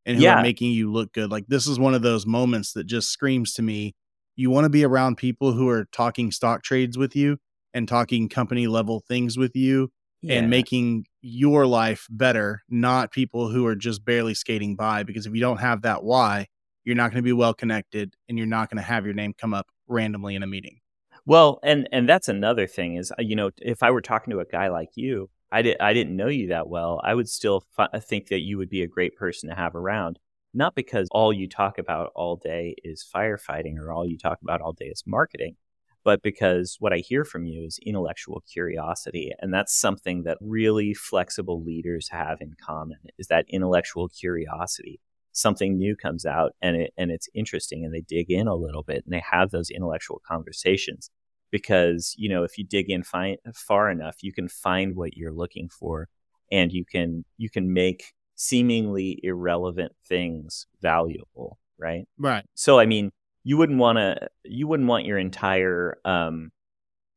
[0.06, 0.38] and who yeah.
[0.38, 1.30] are making you look good.
[1.30, 3.94] Like this is one of those moments that just screams to me.
[4.34, 7.38] You want to be around people who are talking stock trades with you
[7.74, 9.90] and talking company level things with you
[10.22, 10.36] yeah.
[10.38, 15.02] and making your life better, not people who are just barely skating by.
[15.02, 16.46] Because if you don't have that why,
[16.86, 19.34] you're not going to be well connected and you're not going to have your name
[19.38, 20.78] come up randomly in a meeting.
[21.26, 24.40] Well, and and that's another thing is uh, you know if I were talking to
[24.40, 27.64] a guy like you I, did, I didn't know you that well, I would still
[27.78, 30.18] f- uh, think that you would be a great person to have around.
[30.54, 34.60] Not because all you talk about all day is firefighting or all you talk about
[34.60, 35.56] all day is marketing,
[36.02, 39.32] but because what I hear from you is intellectual curiosity.
[39.40, 45.00] And that's something that really flexible leaders have in common is that intellectual curiosity.
[45.36, 48.82] Something new comes out and it, and it's interesting and they dig in a little
[48.82, 51.10] bit and they have those intellectual conversations
[51.50, 55.32] because you know if you dig in fi- far enough you can find what you're
[55.32, 56.08] looking for
[56.50, 62.06] and you can you can make seemingly irrelevant things valuable right?
[62.18, 62.44] Right.
[62.54, 63.12] So i mean
[63.44, 66.50] you wouldn't want to you wouldn't want your entire um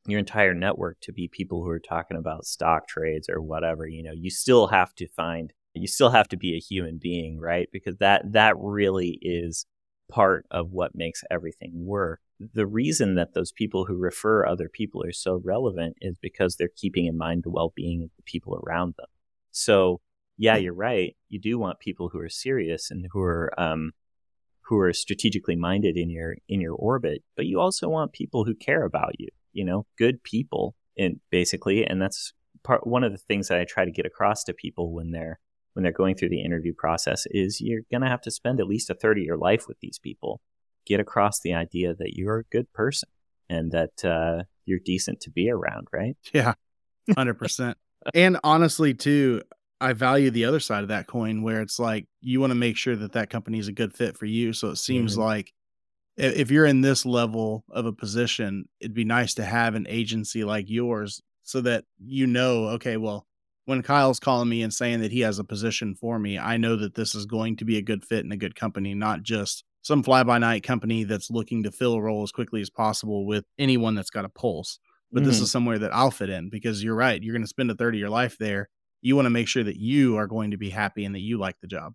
[0.06, 4.04] your entire network to be people who are talking about stock trades or whatever you
[4.04, 4.12] know?
[4.12, 7.98] You still have to find you still have to be a human being right because
[7.98, 9.66] that that really is
[10.12, 15.04] part of what makes everything work the reason that those people who refer other people
[15.04, 18.94] are so relevant is because they're keeping in mind the well-being of the people around
[18.98, 19.08] them.
[19.52, 20.00] So,
[20.38, 21.16] yeah, you're right.
[21.28, 23.92] You do want people who are serious and who are um,
[24.62, 28.56] who are strategically minded in your in your orbit, but you also want people who
[28.56, 29.28] care about you.
[29.52, 32.32] You know, good people, and basically, and that's
[32.64, 35.40] part one of the things that I try to get across to people when they're
[35.74, 38.68] when they're going through the interview process is you're going to have to spend at
[38.68, 40.42] least a third of your life with these people
[40.86, 43.10] get across the idea that you're a good person
[43.50, 46.16] and that uh, you're decent to be around, right?
[46.34, 46.54] Yeah,
[47.10, 47.76] 100%.
[48.14, 49.42] and honestly, too,
[49.82, 52.76] I value the other side of that coin where it's like you want to make
[52.76, 54.52] sure that that company is a good fit for you.
[54.54, 55.22] So it seems mm-hmm.
[55.22, 55.54] like
[56.18, 60.44] if you're in this level of a position, it'd be nice to have an agency
[60.44, 63.26] like yours so that you know, okay, well,
[63.70, 66.76] when Kyle's calling me and saying that he has a position for me, I know
[66.78, 69.64] that this is going to be a good fit in a good company, not just
[69.84, 73.28] some fly by night company that's looking to fill a role as quickly as possible
[73.28, 74.80] with anyone that's got a pulse.
[75.12, 75.30] But mm-hmm.
[75.30, 77.22] this is somewhere that I'll fit in because you're right.
[77.22, 78.70] You're going to spend a third of your life there.
[79.04, 81.38] You want to make sure that you are going to be happy and that you
[81.38, 81.94] like the job.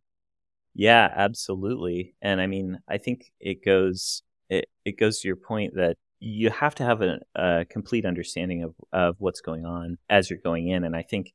[0.77, 2.15] Yeah, absolutely.
[2.23, 6.51] And I mean, I think it goes it, it goes to your point that you
[6.51, 10.69] have to have a, a complete understanding of, of what's going on as you're going
[10.69, 10.85] in.
[10.85, 11.33] And I think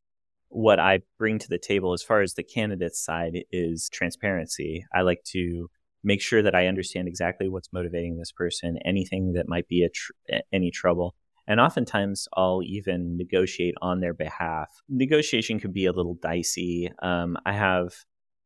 [0.49, 4.85] what I bring to the table as far as the candidate side is transparency.
[4.93, 5.69] I like to
[6.03, 9.89] make sure that I understand exactly what's motivating this person, anything that might be a
[9.89, 11.15] tr- any trouble.
[11.47, 14.69] And oftentimes, I'll even negotiate on their behalf.
[14.87, 16.91] Negotiation can be a little dicey.
[17.01, 17.93] Um, I have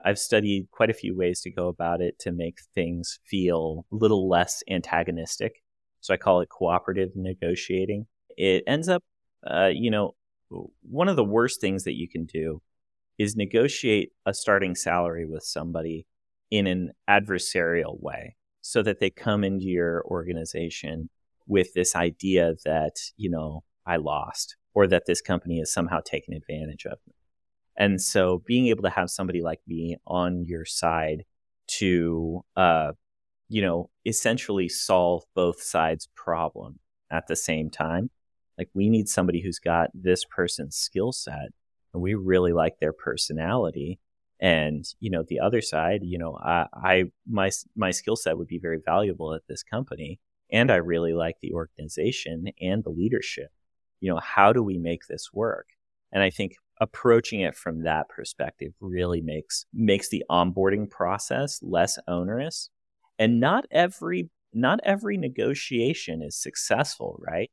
[0.06, 3.96] I've studied quite a few ways to go about it to make things feel a
[3.96, 5.64] little less antagonistic.
[6.02, 8.08] So I call it cooperative negotiating.
[8.36, 9.04] It ends up,
[9.50, 10.16] uh, you know,
[10.82, 12.62] one of the worst things that you can do
[13.18, 16.06] is negotiate a starting salary with somebody
[16.50, 21.10] in an adversarial way so that they come into your organization
[21.48, 26.34] with this idea that, you know, I lost or that this company has somehow taken
[26.34, 27.14] advantage of me.
[27.76, 31.24] And so being able to have somebody like me on your side
[31.80, 32.94] to, uh,
[33.50, 36.80] you know, essentially solve both sides' problem
[37.12, 38.10] at the same time.
[38.58, 41.50] Like we need somebody who's got this person's skill set
[41.94, 44.00] and we really like their personality.
[44.40, 48.48] And, you know, the other side, you know, I, I my, my skill set would
[48.48, 50.20] be very valuable at this company.
[50.52, 53.52] And I really like the organization and the leadership.
[54.02, 55.68] You know, how do we make this work?
[56.12, 62.00] And I think approaching it from that perspective really makes makes the onboarding process less
[62.08, 62.70] onerous
[63.20, 67.52] and not every not every negotiation is successful right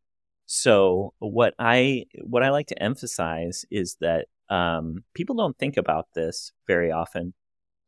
[0.52, 6.08] so what i what i like to emphasize is that um, people don't think about
[6.12, 7.32] this very often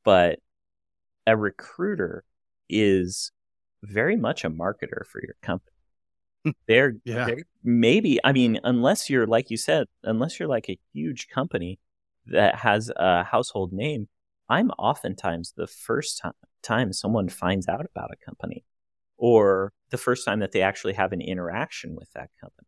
[0.05, 0.38] but
[1.27, 2.25] a recruiter
[2.68, 3.33] is
[3.83, 5.77] very much a marketer for your company.
[6.66, 7.27] They're, Yeah.
[7.27, 11.79] they're maybe, I mean, unless you're, like you said, unless you're like a huge company
[12.27, 14.09] that has a household name,
[14.48, 18.64] I'm oftentimes the first time, time someone finds out about a company
[19.22, 22.66] or the first time that they actually have an interaction with that company.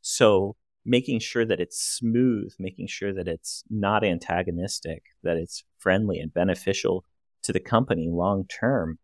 [0.00, 6.18] So making sure that it's smooth, making sure that it's not antagonistic, that it's friendly
[6.18, 7.04] and beneficial
[7.44, 8.98] to the company long term.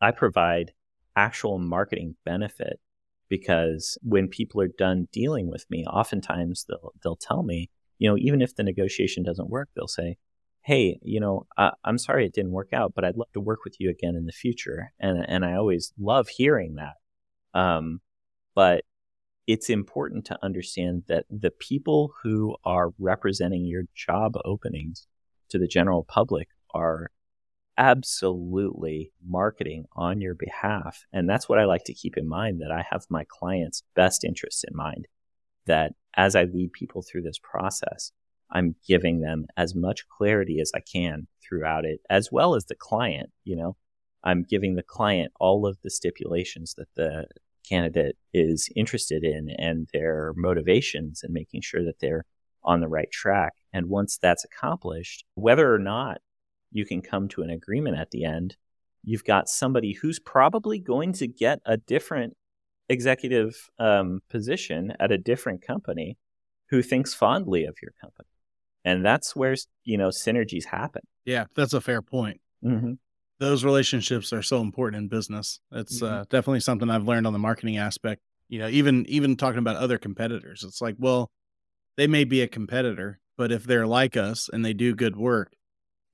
[0.00, 0.72] I provide
[1.14, 2.80] actual marketing benefit
[3.28, 8.16] because when people are done dealing with me, oftentimes they'll they'll tell me, you know,
[8.18, 10.16] even if the negotiation doesn't work, they'll say,
[10.62, 13.64] "Hey, you know, uh, I'm sorry it didn't work out, but I'd love to work
[13.64, 17.58] with you again in the future." And and I always love hearing that.
[17.58, 18.00] Um,
[18.54, 18.84] but
[19.46, 25.06] it's important to understand that the people who are representing your job openings
[25.48, 27.10] to the general public are
[27.76, 31.04] absolutely marketing on your behalf.
[31.12, 34.24] And that's what I like to keep in mind that I have my clients' best
[34.24, 35.08] interests in mind.
[35.66, 38.12] That as I lead people through this process,
[38.52, 42.74] I'm giving them as much clarity as I can throughout it, as well as the
[42.74, 43.30] client.
[43.44, 43.76] You know,
[44.22, 47.26] I'm giving the client all of the stipulations that the
[47.68, 52.24] candidate is interested in and their motivations and making sure that they're
[52.64, 53.54] on the right track.
[53.72, 56.20] And once that's accomplished, whether or not
[56.70, 58.56] you can come to an agreement at the end,
[59.02, 62.36] you've got somebody who's probably going to get a different
[62.88, 66.18] executive um, position at a different company
[66.68, 68.28] who thinks fondly of your company.
[68.84, 71.02] And that's where, you know, synergies happen.
[71.24, 72.40] Yeah, that's a fair point.
[72.64, 72.94] Mm-hmm.
[73.38, 75.60] Those relationships are so important in business.
[75.72, 76.08] It's Mhm.
[76.10, 78.22] uh, definitely something I've learned on the marketing aspect.
[78.48, 81.30] You know, even even talking about other competitors, it's like, well,
[81.96, 85.52] they may be a competitor, but if they're like us and they do good work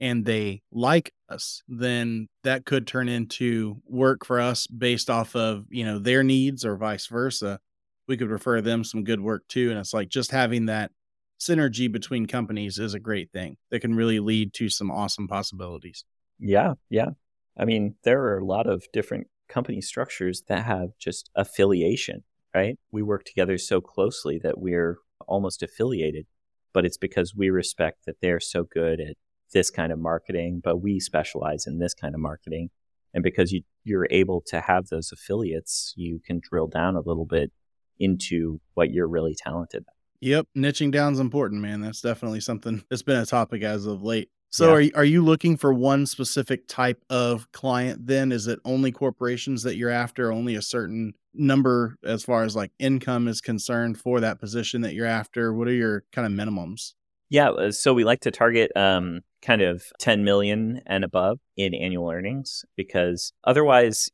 [0.00, 5.66] and they like us, then that could turn into work for us based off of,
[5.70, 7.60] you know, their needs or vice versa.
[8.06, 9.70] We could refer them some good work too.
[9.70, 10.92] And it's like just having that
[11.38, 16.04] synergy between companies is a great thing that can really lead to some awesome possibilities.
[16.38, 17.10] Yeah, yeah.
[17.58, 22.22] I mean, there are a lot of different company structures that have just affiliation,
[22.54, 22.78] right?
[22.92, 26.26] We work together so closely that we're almost affiliated,
[26.72, 29.16] but it's because we respect that they're so good at
[29.52, 32.70] this kind of marketing, but we specialize in this kind of marketing.
[33.14, 37.24] And because you, you're able to have those affiliates, you can drill down a little
[37.24, 37.50] bit
[37.98, 39.97] into what you're really talented at.
[40.20, 41.80] Yep, niching down is important, man.
[41.80, 44.30] That's definitely something that's been a topic as of late.
[44.50, 44.72] So, Yeah.
[44.72, 48.06] are you, are you looking for one specific type of client?
[48.06, 50.32] Then is it only corporations that you're after?
[50.32, 54.94] Only a certain number as far as like income is concerned for that position that
[54.94, 55.52] you're after?
[55.52, 56.94] What are your kind of minimums?
[57.30, 61.74] Yeah, uh, so we like to target um, kind of 10 million and above in
[61.74, 64.08] annual earnings because otherwise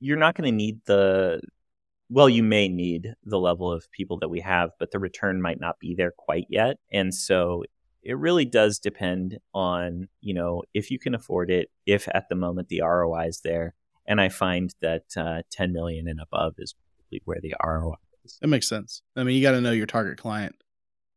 [0.00, 1.40] you're not going to need the
[2.10, 5.60] well, you may need the level of people that we have, but the return might
[5.60, 6.78] not be there quite yet.
[6.92, 7.64] And so
[8.02, 12.34] it really does depend on, you know, if you can afford it, if at the
[12.34, 13.74] moment the ROI is there.
[14.06, 18.38] And I find that uh, 10 million and above is probably where the ROI is.
[18.40, 19.02] That makes sense.
[19.16, 20.54] I mean, you got to know your target client,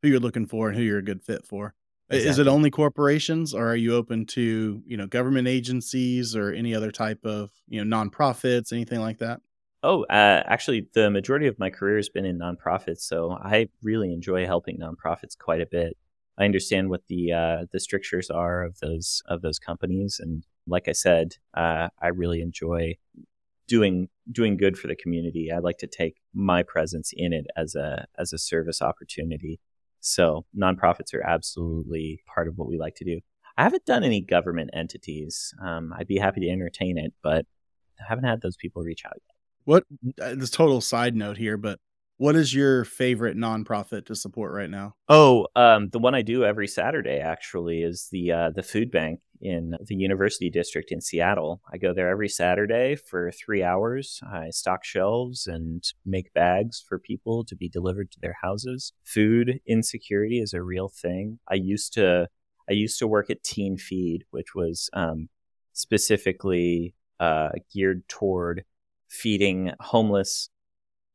[0.02, 1.74] who you're looking for, and who you're a good fit for.
[2.12, 6.52] I- Is it only corporations, or are you open to you know government agencies or
[6.52, 9.40] any other type of you know nonprofits, anything like that?
[9.84, 14.14] Oh, uh, actually, the majority of my career has been in nonprofits, so I really
[14.14, 15.98] enjoy helping nonprofits quite a bit.
[16.38, 20.88] I understand what the uh, the strictures are of those of those companies, and like
[20.88, 22.96] I said, uh, I really enjoy
[23.68, 25.52] doing doing good for the community.
[25.52, 29.60] I like to take my presence in it as a as a service opportunity.
[30.02, 33.20] So nonprofits are absolutely part of what we like to do.
[33.58, 35.54] I haven't done any government entities.
[35.62, 37.46] Um, I'd be happy to entertain it, but
[38.00, 39.31] I haven't had those people reach out yet.
[39.66, 39.84] What
[40.22, 41.80] uh, this total side note here, but
[42.18, 44.94] what is your favorite nonprofit to support right now?
[45.10, 49.22] Oh, um, the one I do every Saturday actually is the uh, the food bank
[49.42, 51.62] in the University District in Seattle.
[51.74, 54.20] I go there every Saturday for three hours.
[54.32, 58.94] I stock shelves and make bags for people to be delivered to their houses.
[59.04, 61.40] Food insecurity is a real thing.
[61.50, 62.28] I used to
[62.70, 65.30] I used to work at Teen Feed, which was um,
[65.74, 68.64] specifically uh, geared toward
[69.12, 70.50] feeding homeless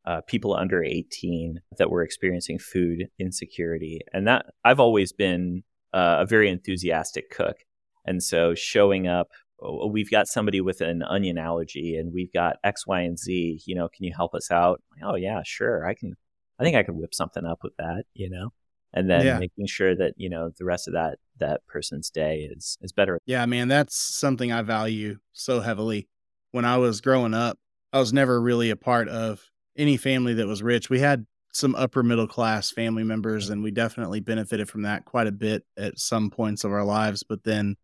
[0.05, 4.01] uh, people under 18 that were experiencing food insecurity.
[4.13, 7.57] And that I've always been uh, a very enthusiastic cook.
[8.05, 9.29] And so showing up,
[9.61, 13.63] oh, we've got somebody with an onion allergy and we've got X, Y, and Z,
[13.67, 14.81] you know, can you help us out?
[15.03, 15.87] oh, yeah, sure.
[15.87, 16.15] I can,
[16.61, 18.51] I think I could whip something up with that, you know?
[18.93, 19.39] And then yeah.
[19.39, 23.19] making sure that, you know, the rest of that, that person's day is, is better.
[23.27, 26.09] Yeah, man, that's something I value so heavily.
[26.53, 27.59] When I was growing up,
[27.93, 29.43] I was never really a part of
[29.77, 30.91] any family that was rich.
[30.91, 35.27] We had some upper middle class family members, and we definitely benefited from that quite
[35.27, 37.23] a bit at some points of our lives.
[37.23, 37.77] But then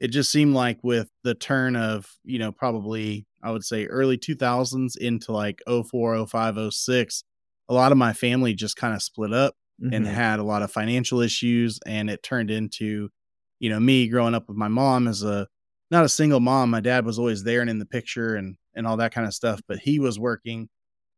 [0.00, 4.18] it just seemed like with the turn of, you know, probably I would say early
[4.18, 7.24] 2000s into like 04, 05, 06,
[7.68, 9.92] a lot of my family just kind of split up mm-hmm.
[9.92, 11.80] and had a lot of financial issues.
[11.86, 13.10] And it turned into,
[13.58, 15.48] you know, me growing up with my mom as a
[15.90, 16.70] not a single mom.
[16.70, 19.34] My dad was always there and in the picture and and all that kind of
[19.34, 20.68] stuff, but he was working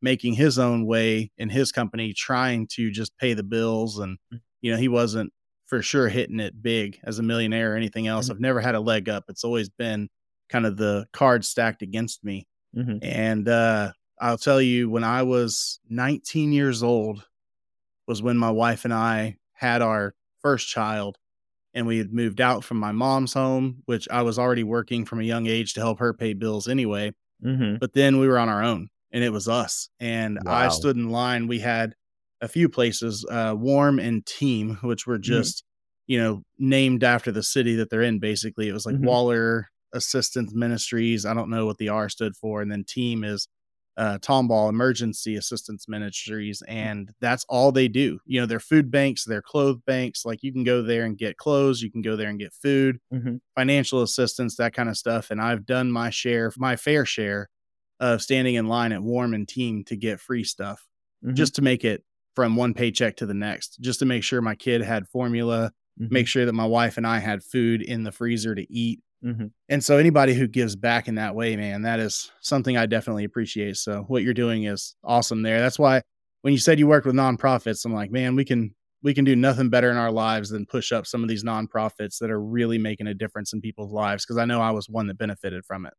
[0.05, 3.99] making his own way in his company, trying to just pay the bills.
[3.99, 4.39] And, mm.
[4.61, 5.33] you know, he wasn't
[5.65, 8.27] for sure hitting it big as a millionaire or anything else.
[8.27, 8.33] Mm-hmm.
[8.33, 9.25] I've never had a leg up.
[9.29, 10.11] It's always been
[10.51, 12.47] kind of the card stacked against me.
[12.77, 12.99] Mm-hmm.
[13.01, 17.25] And uh, I'll tell you, when I was 19 years old,
[18.07, 21.17] was when my wife and I had our first child.
[21.73, 25.21] And we had moved out from my mom's home, which I was already working from
[25.21, 27.15] a young age to help her pay bills anyway.
[27.45, 27.77] Mm-hmm.
[27.81, 29.89] But then we were on our own and it was us.
[30.01, 30.53] And wow.
[30.53, 31.47] I stood in line.
[31.47, 31.95] We had
[32.41, 35.23] a few places, uh, Warm and Team, which were mm-hmm.
[35.23, 36.13] just, mm-hmm.
[36.13, 38.19] you know, named after the city that they're in.
[38.19, 39.07] Basically, it was like mm-hmm.
[39.07, 41.25] Waller Assistance Ministries.
[41.25, 43.49] I don't know what the R stood for, and then Team is
[43.97, 46.73] uh, Tomball Emergency Assistance Ministries, mm.
[46.73, 48.19] and that's all they do.
[48.27, 50.25] You know, they're food banks, they're clothes banks.
[50.25, 52.99] Like you can go there and get clothes, you can go there and get food,
[53.13, 53.37] mm-hmm.
[53.55, 55.31] financial assistance, that kind of stuff.
[55.31, 57.49] And I've done my share, my fair share
[58.01, 60.87] of standing in line at Warm and Team to get free stuff
[61.25, 61.35] mm-hmm.
[61.35, 64.57] just to make it from one paycheck to the next, just to make sure my
[64.57, 66.13] kid had formula, mm-hmm.
[66.13, 69.01] make sure that my wife and I had food in the freezer to eat.
[69.25, 69.47] Mm-hmm.
[69.71, 73.25] And so anybody who gives back in that way, man, that is something I definitely
[73.25, 73.77] appreciate.
[73.77, 75.61] So what you're doing is awesome there.
[75.61, 76.03] That's why
[76.43, 79.37] when you said you worked with nonprofits, I'm like, man, we can we can do
[79.37, 82.79] nothing better in our lives than push up some of these nonprofits that are really
[82.79, 85.87] making a difference in people's lives because I know I was one that benefited from
[85.87, 85.93] it.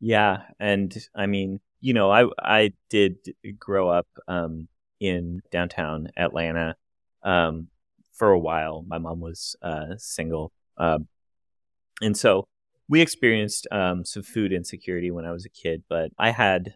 [0.00, 3.16] Yeah, and I mean, you know, I I did
[3.58, 4.66] grow up um,
[4.98, 6.74] in downtown Atlanta
[7.22, 7.68] um,
[8.12, 8.84] for a while.
[8.86, 11.06] My mom was uh, single, um,
[12.00, 12.48] and so
[12.92, 15.82] we experienced um, some food insecurity when I was a kid.
[15.88, 16.74] But I had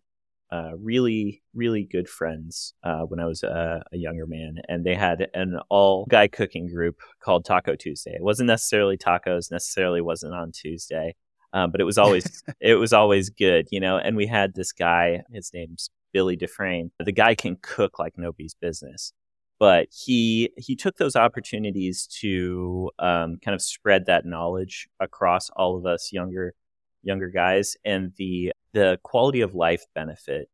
[0.50, 4.94] uh, really, really good friends uh, when I was a, a, younger man, and they
[4.94, 8.12] had an all guy cooking group called Taco Tuesday.
[8.12, 11.16] It wasn't necessarily tacos, necessarily wasn't on Tuesday,
[11.52, 13.98] um, but it was always it was always good, you know.
[13.98, 16.92] And we had this guy, his name's Billy Dufresne.
[16.98, 19.12] The guy can cook like nobody's business,
[19.58, 25.76] but he he took those opportunities to um, kind of spread that knowledge across all
[25.76, 26.54] of us younger
[27.02, 30.48] younger guys, and the the quality of life benefit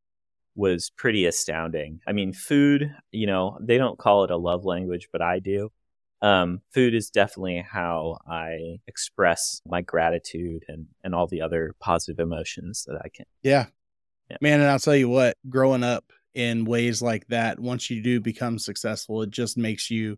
[0.55, 2.01] was pretty astounding.
[2.07, 5.71] I mean, food, you know, they don't call it a love language, but I do
[6.23, 12.21] um, food is definitely how I express my gratitude and, and all the other positive
[12.21, 13.27] emotions that I can.
[13.43, 13.67] Yeah.
[14.31, 14.37] yeah.
[14.41, 16.05] Man, and I'll tell you what, growing up
[16.35, 20.17] in ways like that, once you do become successful, it just makes you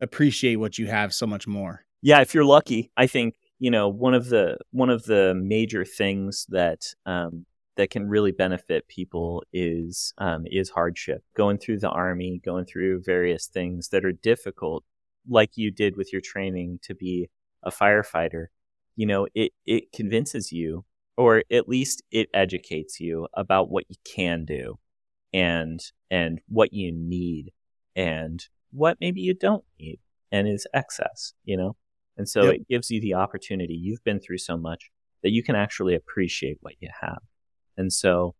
[0.00, 1.84] appreciate what you have so much more.
[2.02, 5.84] Yeah, if you're lucky, I think, you know, one of the one of the major
[5.84, 7.44] things that um,
[7.76, 11.22] that can really benefit people is um, is hardship.
[11.36, 14.84] Going through the army, going through various things that are difficult
[15.28, 17.28] like you did with your training to be
[17.62, 18.46] a firefighter,
[18.96, 20.84] you know, it, it convinces you,
[21.18, 24.78] or at least it educates you about what you can do
[25.32, 27.52] and, and what you need
[27.96, 29.98] and what maybe you don't need
[30.32, 31.76] and is excess, you know?
[32.16, 32.54] And so yep.
[32.54, 33.74] it gives you the opportunity.
[33.74, 34.90] You've been through so much
[35.22, 37.20] that you can actually appreciate what you have.
[37.76, 38.34] And so,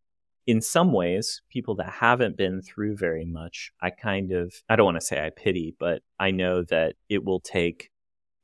[0.47, 4.87] in some ways, people that haven't been through very much, I kind of, I don't
[4.87, 7.91] want to say I pity, but I know that it will take,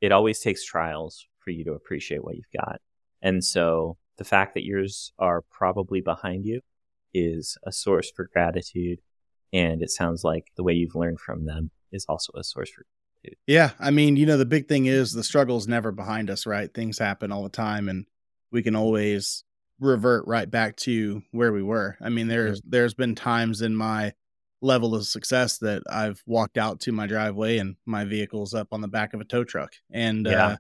[0.01, 2.81] it always takes trials for you to appreciate what you've got.
[3.23, 6.61] And so, the fact that yours are probably behind you
[7.17, 9.01] is a source for gratitude.
[9.53, 12.85] And it sounds like the way you've learned from them is also a source for
[13.23, 13.39] gratitude.
[13.47, 13.71] Yeah.
[13.81, 16.73] I mean, you know, the big thing is the struggle's never behind us, right?
[16.73, 18.07] Things happen all the time and
[18.53, 19.45] we can always
[19.81, 21.97] revert right back to where we were.
[22.01, 24.13] I mean, there's there's been times in my
[24.63, 28.81] level of success that I've walked out to my driveway and my vehicle's up on
[28.81, 29.73] the back of a tow truck.
[29.91, 30.47] And Yeah.
[30.47, 30.57] uh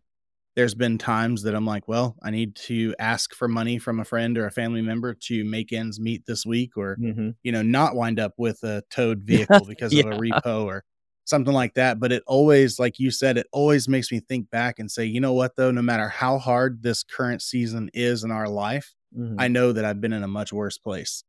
[0.56, 4.04] there's been times that I'm like, well, I need to ask for money from a
[4.04, 7.62] friend or a family member to make ends meet this week or hmm you know,
[7.62, 10.84] not wind up with a towed vehicle because of a repo or
[11.24, 12.00] something like that.
[12.00, 15.20] But it always, like you said, it always makes me think back and say, you
[15.20, 19.38] know what, though, no matter how hard this current season is in our life, Mhm.
[19.38, 21.22] I know that I've been in a much worse place.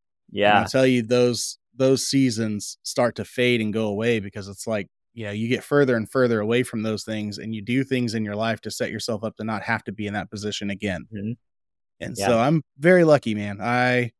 [0.46, 0.60] And yeah.
[0.60, 4.88] I'll tell you, those those seasons start to fade and go away because it's like,
[5.18, 8.14] you know, you get further and further away from those things and you do things
[8.14, 10.70] in your life to set yourself up to not have to be in that position
[10.70, 11.08] again.
[11.14, 11.38] Mhm.
[12.02, 12.28] And Yeah.
[12.28, 13.60] so I'm very lucky, man.
[13.62, 14.12] I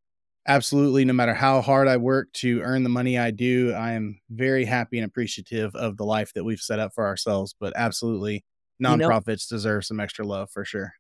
[0.48, 4.20] absolutely, no matter how hard I work to earn the money I do, I am
[4.32, 7.56] very happy and appreciative of the life that we've set up for ourselves.
[7.60, 8.46] But absolutely,
[8.80, 10.94] You know- nonprofits deserve some extra love for sure.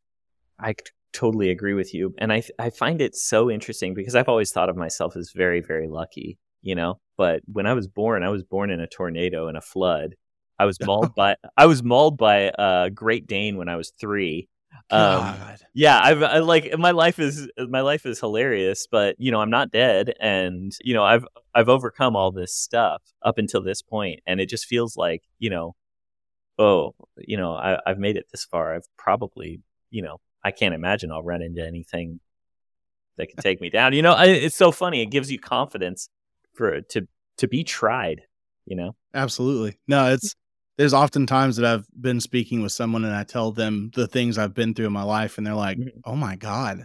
[0.59, 0.75] i
[1.13, 4.69] totally agree with you, and I I find it so interesting because I've always thought
[4.69, 6.99] of myself as very very lucky, you know.
[7.17, 10.15] But when I was born, I was born in a tornado and a flood.
[10.59, 14.49] I was mauled by I was mauled by a Great Dane when I was three.
[14.89, 15.59] Um, God.
[15.73, 19.49] yeah, I've I, like my life is my life is hilarious, but you know I'm
[19.49, 24.21] not dead, and you know I've I've overcome all this stuff up until this point,
[24.25, 25.75] and it just feels like you know,
[26.59, 28.75] oh, you know I, I've made it this far.
[28.75, 32.19] I've probably you know I can't imagine I'll run into anything
[33.17, 33.93] that can take me down.
[33.93, 35.01] You know, I, it's so funny.
[35.01, 36.09] It gives you confidence
[36.57, 38.21] for to to be tried.
[38.65, 39.79] You know, Absolutely.
[39.87, 40.35] No, it's
[40.77, 44.37] there's often times that I've been speaking with someone and I tell them the things
[44.37, 45.91] I've been through in my life and they're like, Mhm.
[46.05, 46.79] "Oh my god.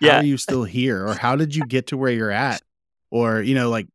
[0.00, 0.16] How Yeah.
[0.20, 2.60] are you still here?" or "How did you get to where you're at?"
[3.10, 3.86] or, you know, like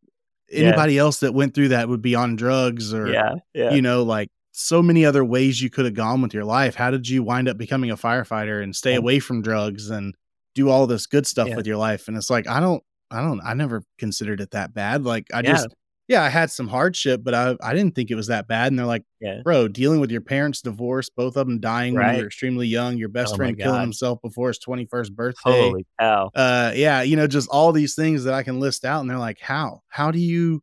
[0.49, 0.67] Yeah.
[0.67, 4.03] anybody else that went through that would be on drugs or yeah, yeah, you know,
[4.03, 6.75] like so many other ways you could have gone with your life.
[6.75, 8.99] How did you wind up becoming a firefighter and stay Yeah.
[8.99, 10.15] away from drugs and
[10.55, 11.55] do all this good stuff Yeah.
[11.57, 12.07] with your life?
[12.07, 12.81] And it's like, I don't,
[13.13, 15.03] I don't, I never considered it that bad.
[15.03, 15.51] Like, I Yeah.
[15.51, 15.67] just,
[16.09, 18.67] yeah, I had some hardship, but I, I didn't think it was that bad.
[18.71, 19.41] And they're like, yeah.
[19.43, 23.07] bro, dealing with your parents' divorce, both of them dying when you're extremely young, your
[23.09, 25.39] best Oh friend killing himself before his 21st birthday.
[25.69, 26.29] Holy cow!
[26.35, 28.99] Uh, yeah, you know, just all these things that I can list out.
[29.01, 30.61] And they're like, how, how do you,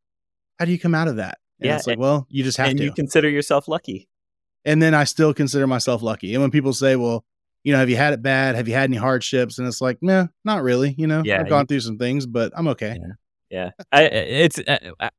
[0.58, 1.38] how do you come out of that?
[1.60, 4.08] And Yeah, it's like, and- well, you just have And to you consider yourself lucky.
[4.66, 6.34] and then I still consider myself lucky.
[6.34, 7.24] And when people say, "Well,
[7.62, 8.54] you know, have you had it bad?
[8.54, 10.94] Have you had any hardships?" and it's like, "No, not really.
[10.96, 12.98] You know, Yeah, I've gone through some things, but I'm okay."
[13.50, 15.10] Yeah, I it's uh, uh,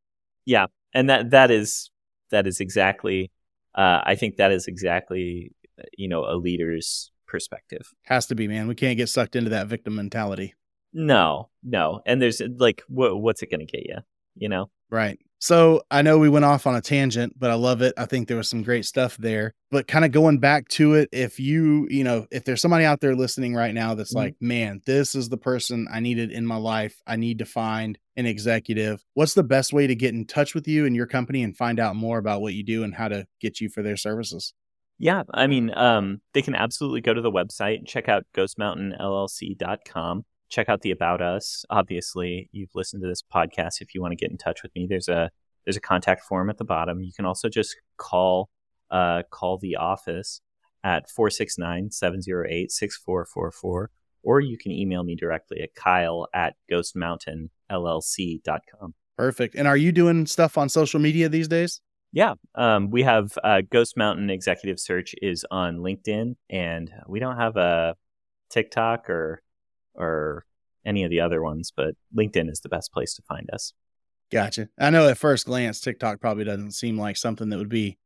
[0.45, 1.91] yeah, and that that is
[2.31, 3.31] that is exactly.
[3.73, 5.53] Uh, I think that is exactly
[5.97, 7.93] you know a leader's perspective.
[8.03, 8.67] Has to be, man.
[8.67, 10.53] We can't get sucked into that victim mentality,
[10.93, 13.97] No, no, and there's like, what what's it going to get you?
[14.35, 14.69] You know?
[14.89, 15.19] right?
[15.43, 17.95] So I know we went off on a tangent, but I love it.
[17.97, 19.55] I think there was some great stuff there.
[19.71, 22.99] But kind of going back to it, if you, you know, if there's somebody out
[23.01, 24.17] there listening right now that's Mhm.
[24.17, 27.01] like, man, this is the person I needed in my life.
[27.07, 29.03] I need to find an executive.
[29.15, 31.79] What's the best way to get in touch with you and your company and find
[31.79, 34.53] out more about what you do and how to get you for their services?
[34.99, 40.25] Yeah, I mean, um, they can absolutely go to the website and check out ghostmountainllc.com.
[40.51, 41.65] Check out the about us.
[41.71, 43.81] Obviously, you've listened to this podcast.
[43.81, 45.31] If you want to get in touch with me, there's a
[45.65, 47.01] there's a contact form at the bottom.
[47.01, 48.49] You can also just call
[48.91, 50.41] uh, call the office
[50.83, 53.87] at 469-708-6444
[54.23, 58.93] or you can email me directly at kyle at ghostmountainllc.com.
[59.17, 59.55] Perfect.
[59.55, 61.81] And are you doing stuff on social media these days?
[62.13, 67.37] Yeah, um, we have uh, Ghost Mountain Executive Search is on LinkedIn, and we don't
[67.37, 67.95] have a
[68.49, 69.41] TikTok or
[69.93, 70.45] or
[70.85, 73.73] any of the other ones, but LinkedIn is the best place to find us.
[74.31, 74.69] Gotcha.
[74.79, 77.97] I know at first glance, TikTok probably doesn't seem like something that would be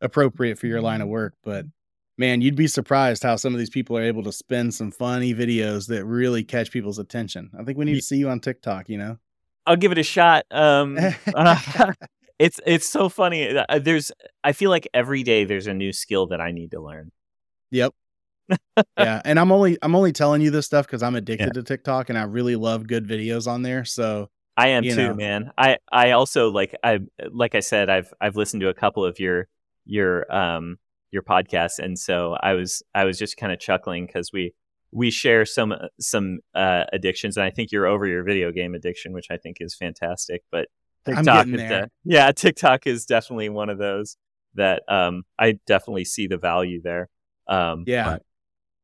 [0.00, 1.66] appropriate for your line of work, but
[2.16, 5.34] man, you'd be surprised how some of these people are able to spin some funny
[5.34, 7.50] videos that really catch people's attention.
[7.58, 9.18] I think we need to see you on TikTok, you know?
[9.66, 10.44] I'll give it a shot.
[10.50, 10.98] Um,
[11.34, 11.92] uh,
[12.38, 13.56] it's it's so funny.
[13.56, 16.80] Uh, There's I feel like every day there's a new skill that I need to
[16.80, 17.12] learn.
[17.70, 17.94] Yep.
[18.98, 22.08] Yeah, and I'm only I'm only telling you this stuff because I'm addicted to TikTok
[22.08, 23.84] and I really love good videos on there.
[23.84, 25.14] So I am too, know.
[25.14, 25.50] man.
[25.56, 29.18] I I also like I like I said I've I've listened to a couple of
[29.18, 29.48] your
[29.84, 30.78] your um
[31.10, 34.54] your podcasts, and so I was I was just kind of chuckling because we
[34.94, 39.12] we share some some uh, addictions, and I think you're over your video game addiction,
[39.12, 40.42] which I think is fantastic.
[40.52, 40.68] But
[41.04, 41.82] TikTok is there.
[41.82, 44.16] de- yeah, TikTok is definitely one of those
[44.54, 47.08] that um, I definitely see the value there.
[47.48, 48.18] Um, Yeah.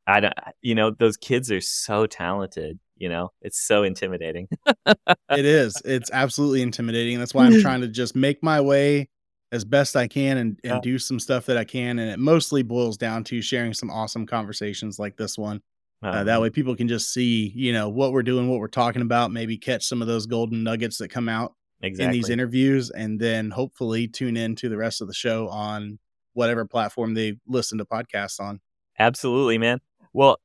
[0.07, 2.79] I don't, you know, those kids are so talented.
[2.97, 4.49] You know, it's so intimidating.
[4.87, 5.81] it is.
[5.85, 7.19] It's absolutely intimidating.
[7.19, 9.09] That's why I'm trying to just make my way
[9.53, 10.81] as best I can and, and Yeah.
[10.81, 11.99] do some stuff that I can.
[11.99, 15.61] And it mostly boils down to sharing some awesome conversations like this one.
[16.03, 18.69] Uh, Um, that way people can just see, you know, what we're doing, what we're
[18.69, 22.05] talking about, maybe catch some of those golden nuggets that come out exactly.
[22.05, 25.99] in these interviews, and then hopefully tune in to the rest of the show on
[26.33, 28.61] whatever platform they listen to podcasts on.
[28.99, 29.81] Absolutely, man.
[30.13, 30.39] Well,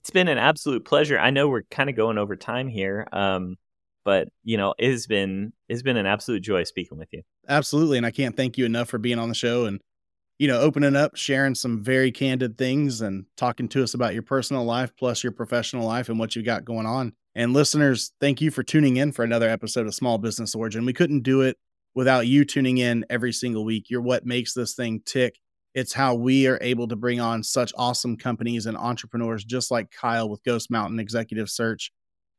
[0.00, 1.18] it's been an absolute pleasure.
[1.18, 3.56] I know we're kind of going over time here, um,
[4.04, 7.22] but you know, it has been it's been an absolute joy speaking with you.
[7.48, 7.96] Absolutely.
[7.96, 9.80] And I can't thank you enough for being on the show and,
[10.38, 14.22] you know, opening up, sharing some very candid things and talking to us about your
[14.22, 17.12] personal life plus your professional life and what you got going on.
[17.34, 20.86] And listeners, thank you for tuning in for another episode of Small Business Origin.
[20.86, 21.56] We couldn't do it
[21.94, 23.90] without you tuning in every single week.
[23.90, 25.36] You're what makes this thing tick.
[25.74, 29.90] It's how we are able to bring on such awesome companies and entrepreneurs just like
[29.90, 31.92] Kyle with Ghost Mountain Executive Search.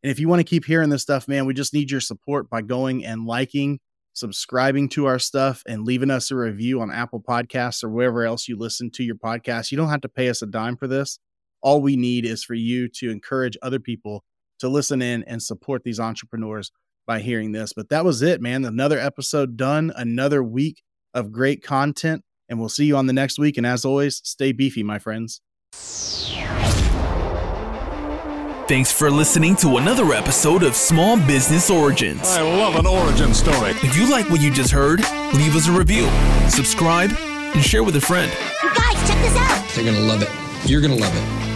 [0.04, 2.50] And if you want to keep hearing this stuff, man, we just need your support
[2.50, 3.80] by going and liking,
[4.14, 8.48] subscribing to our stuff, and leaving us a review on Apple Podcasts or wherever else
[8.48, 9.72] you listen to your podcast.
[9.72, 11.20] You don't have to pay us a dime for this.
[11.62, 14.24] All we need is for you to encourage other people
[14.60, 16.72] to listen in and support these entrepreneurs
[17.08, 17.74] by hearing this.
[17.74, 18.66] But that was it, man.
[18.66, 20.82] Another episode done, another week
[21.14, 22.24] of great content.
[22.52, 23.58] And we'll see you on the next week.
[23.58, 25.40] And as always, stay beefy, my friends.
[28.68, 32.22] Thanks for listening to another episode of Small Business Origins.
[32.24, 33.72] I love an origin story.
[33.82, 35.00] If you like what you just heard,
[35.34, 36.10] leave us a review,
[36.50, 38.30] subscribe, and share with a friend.
[38.62, 39.70] You guys, check this out.
[39.74, 40.70] They're going to love it.
[40.70, 41.51] You're going to love it.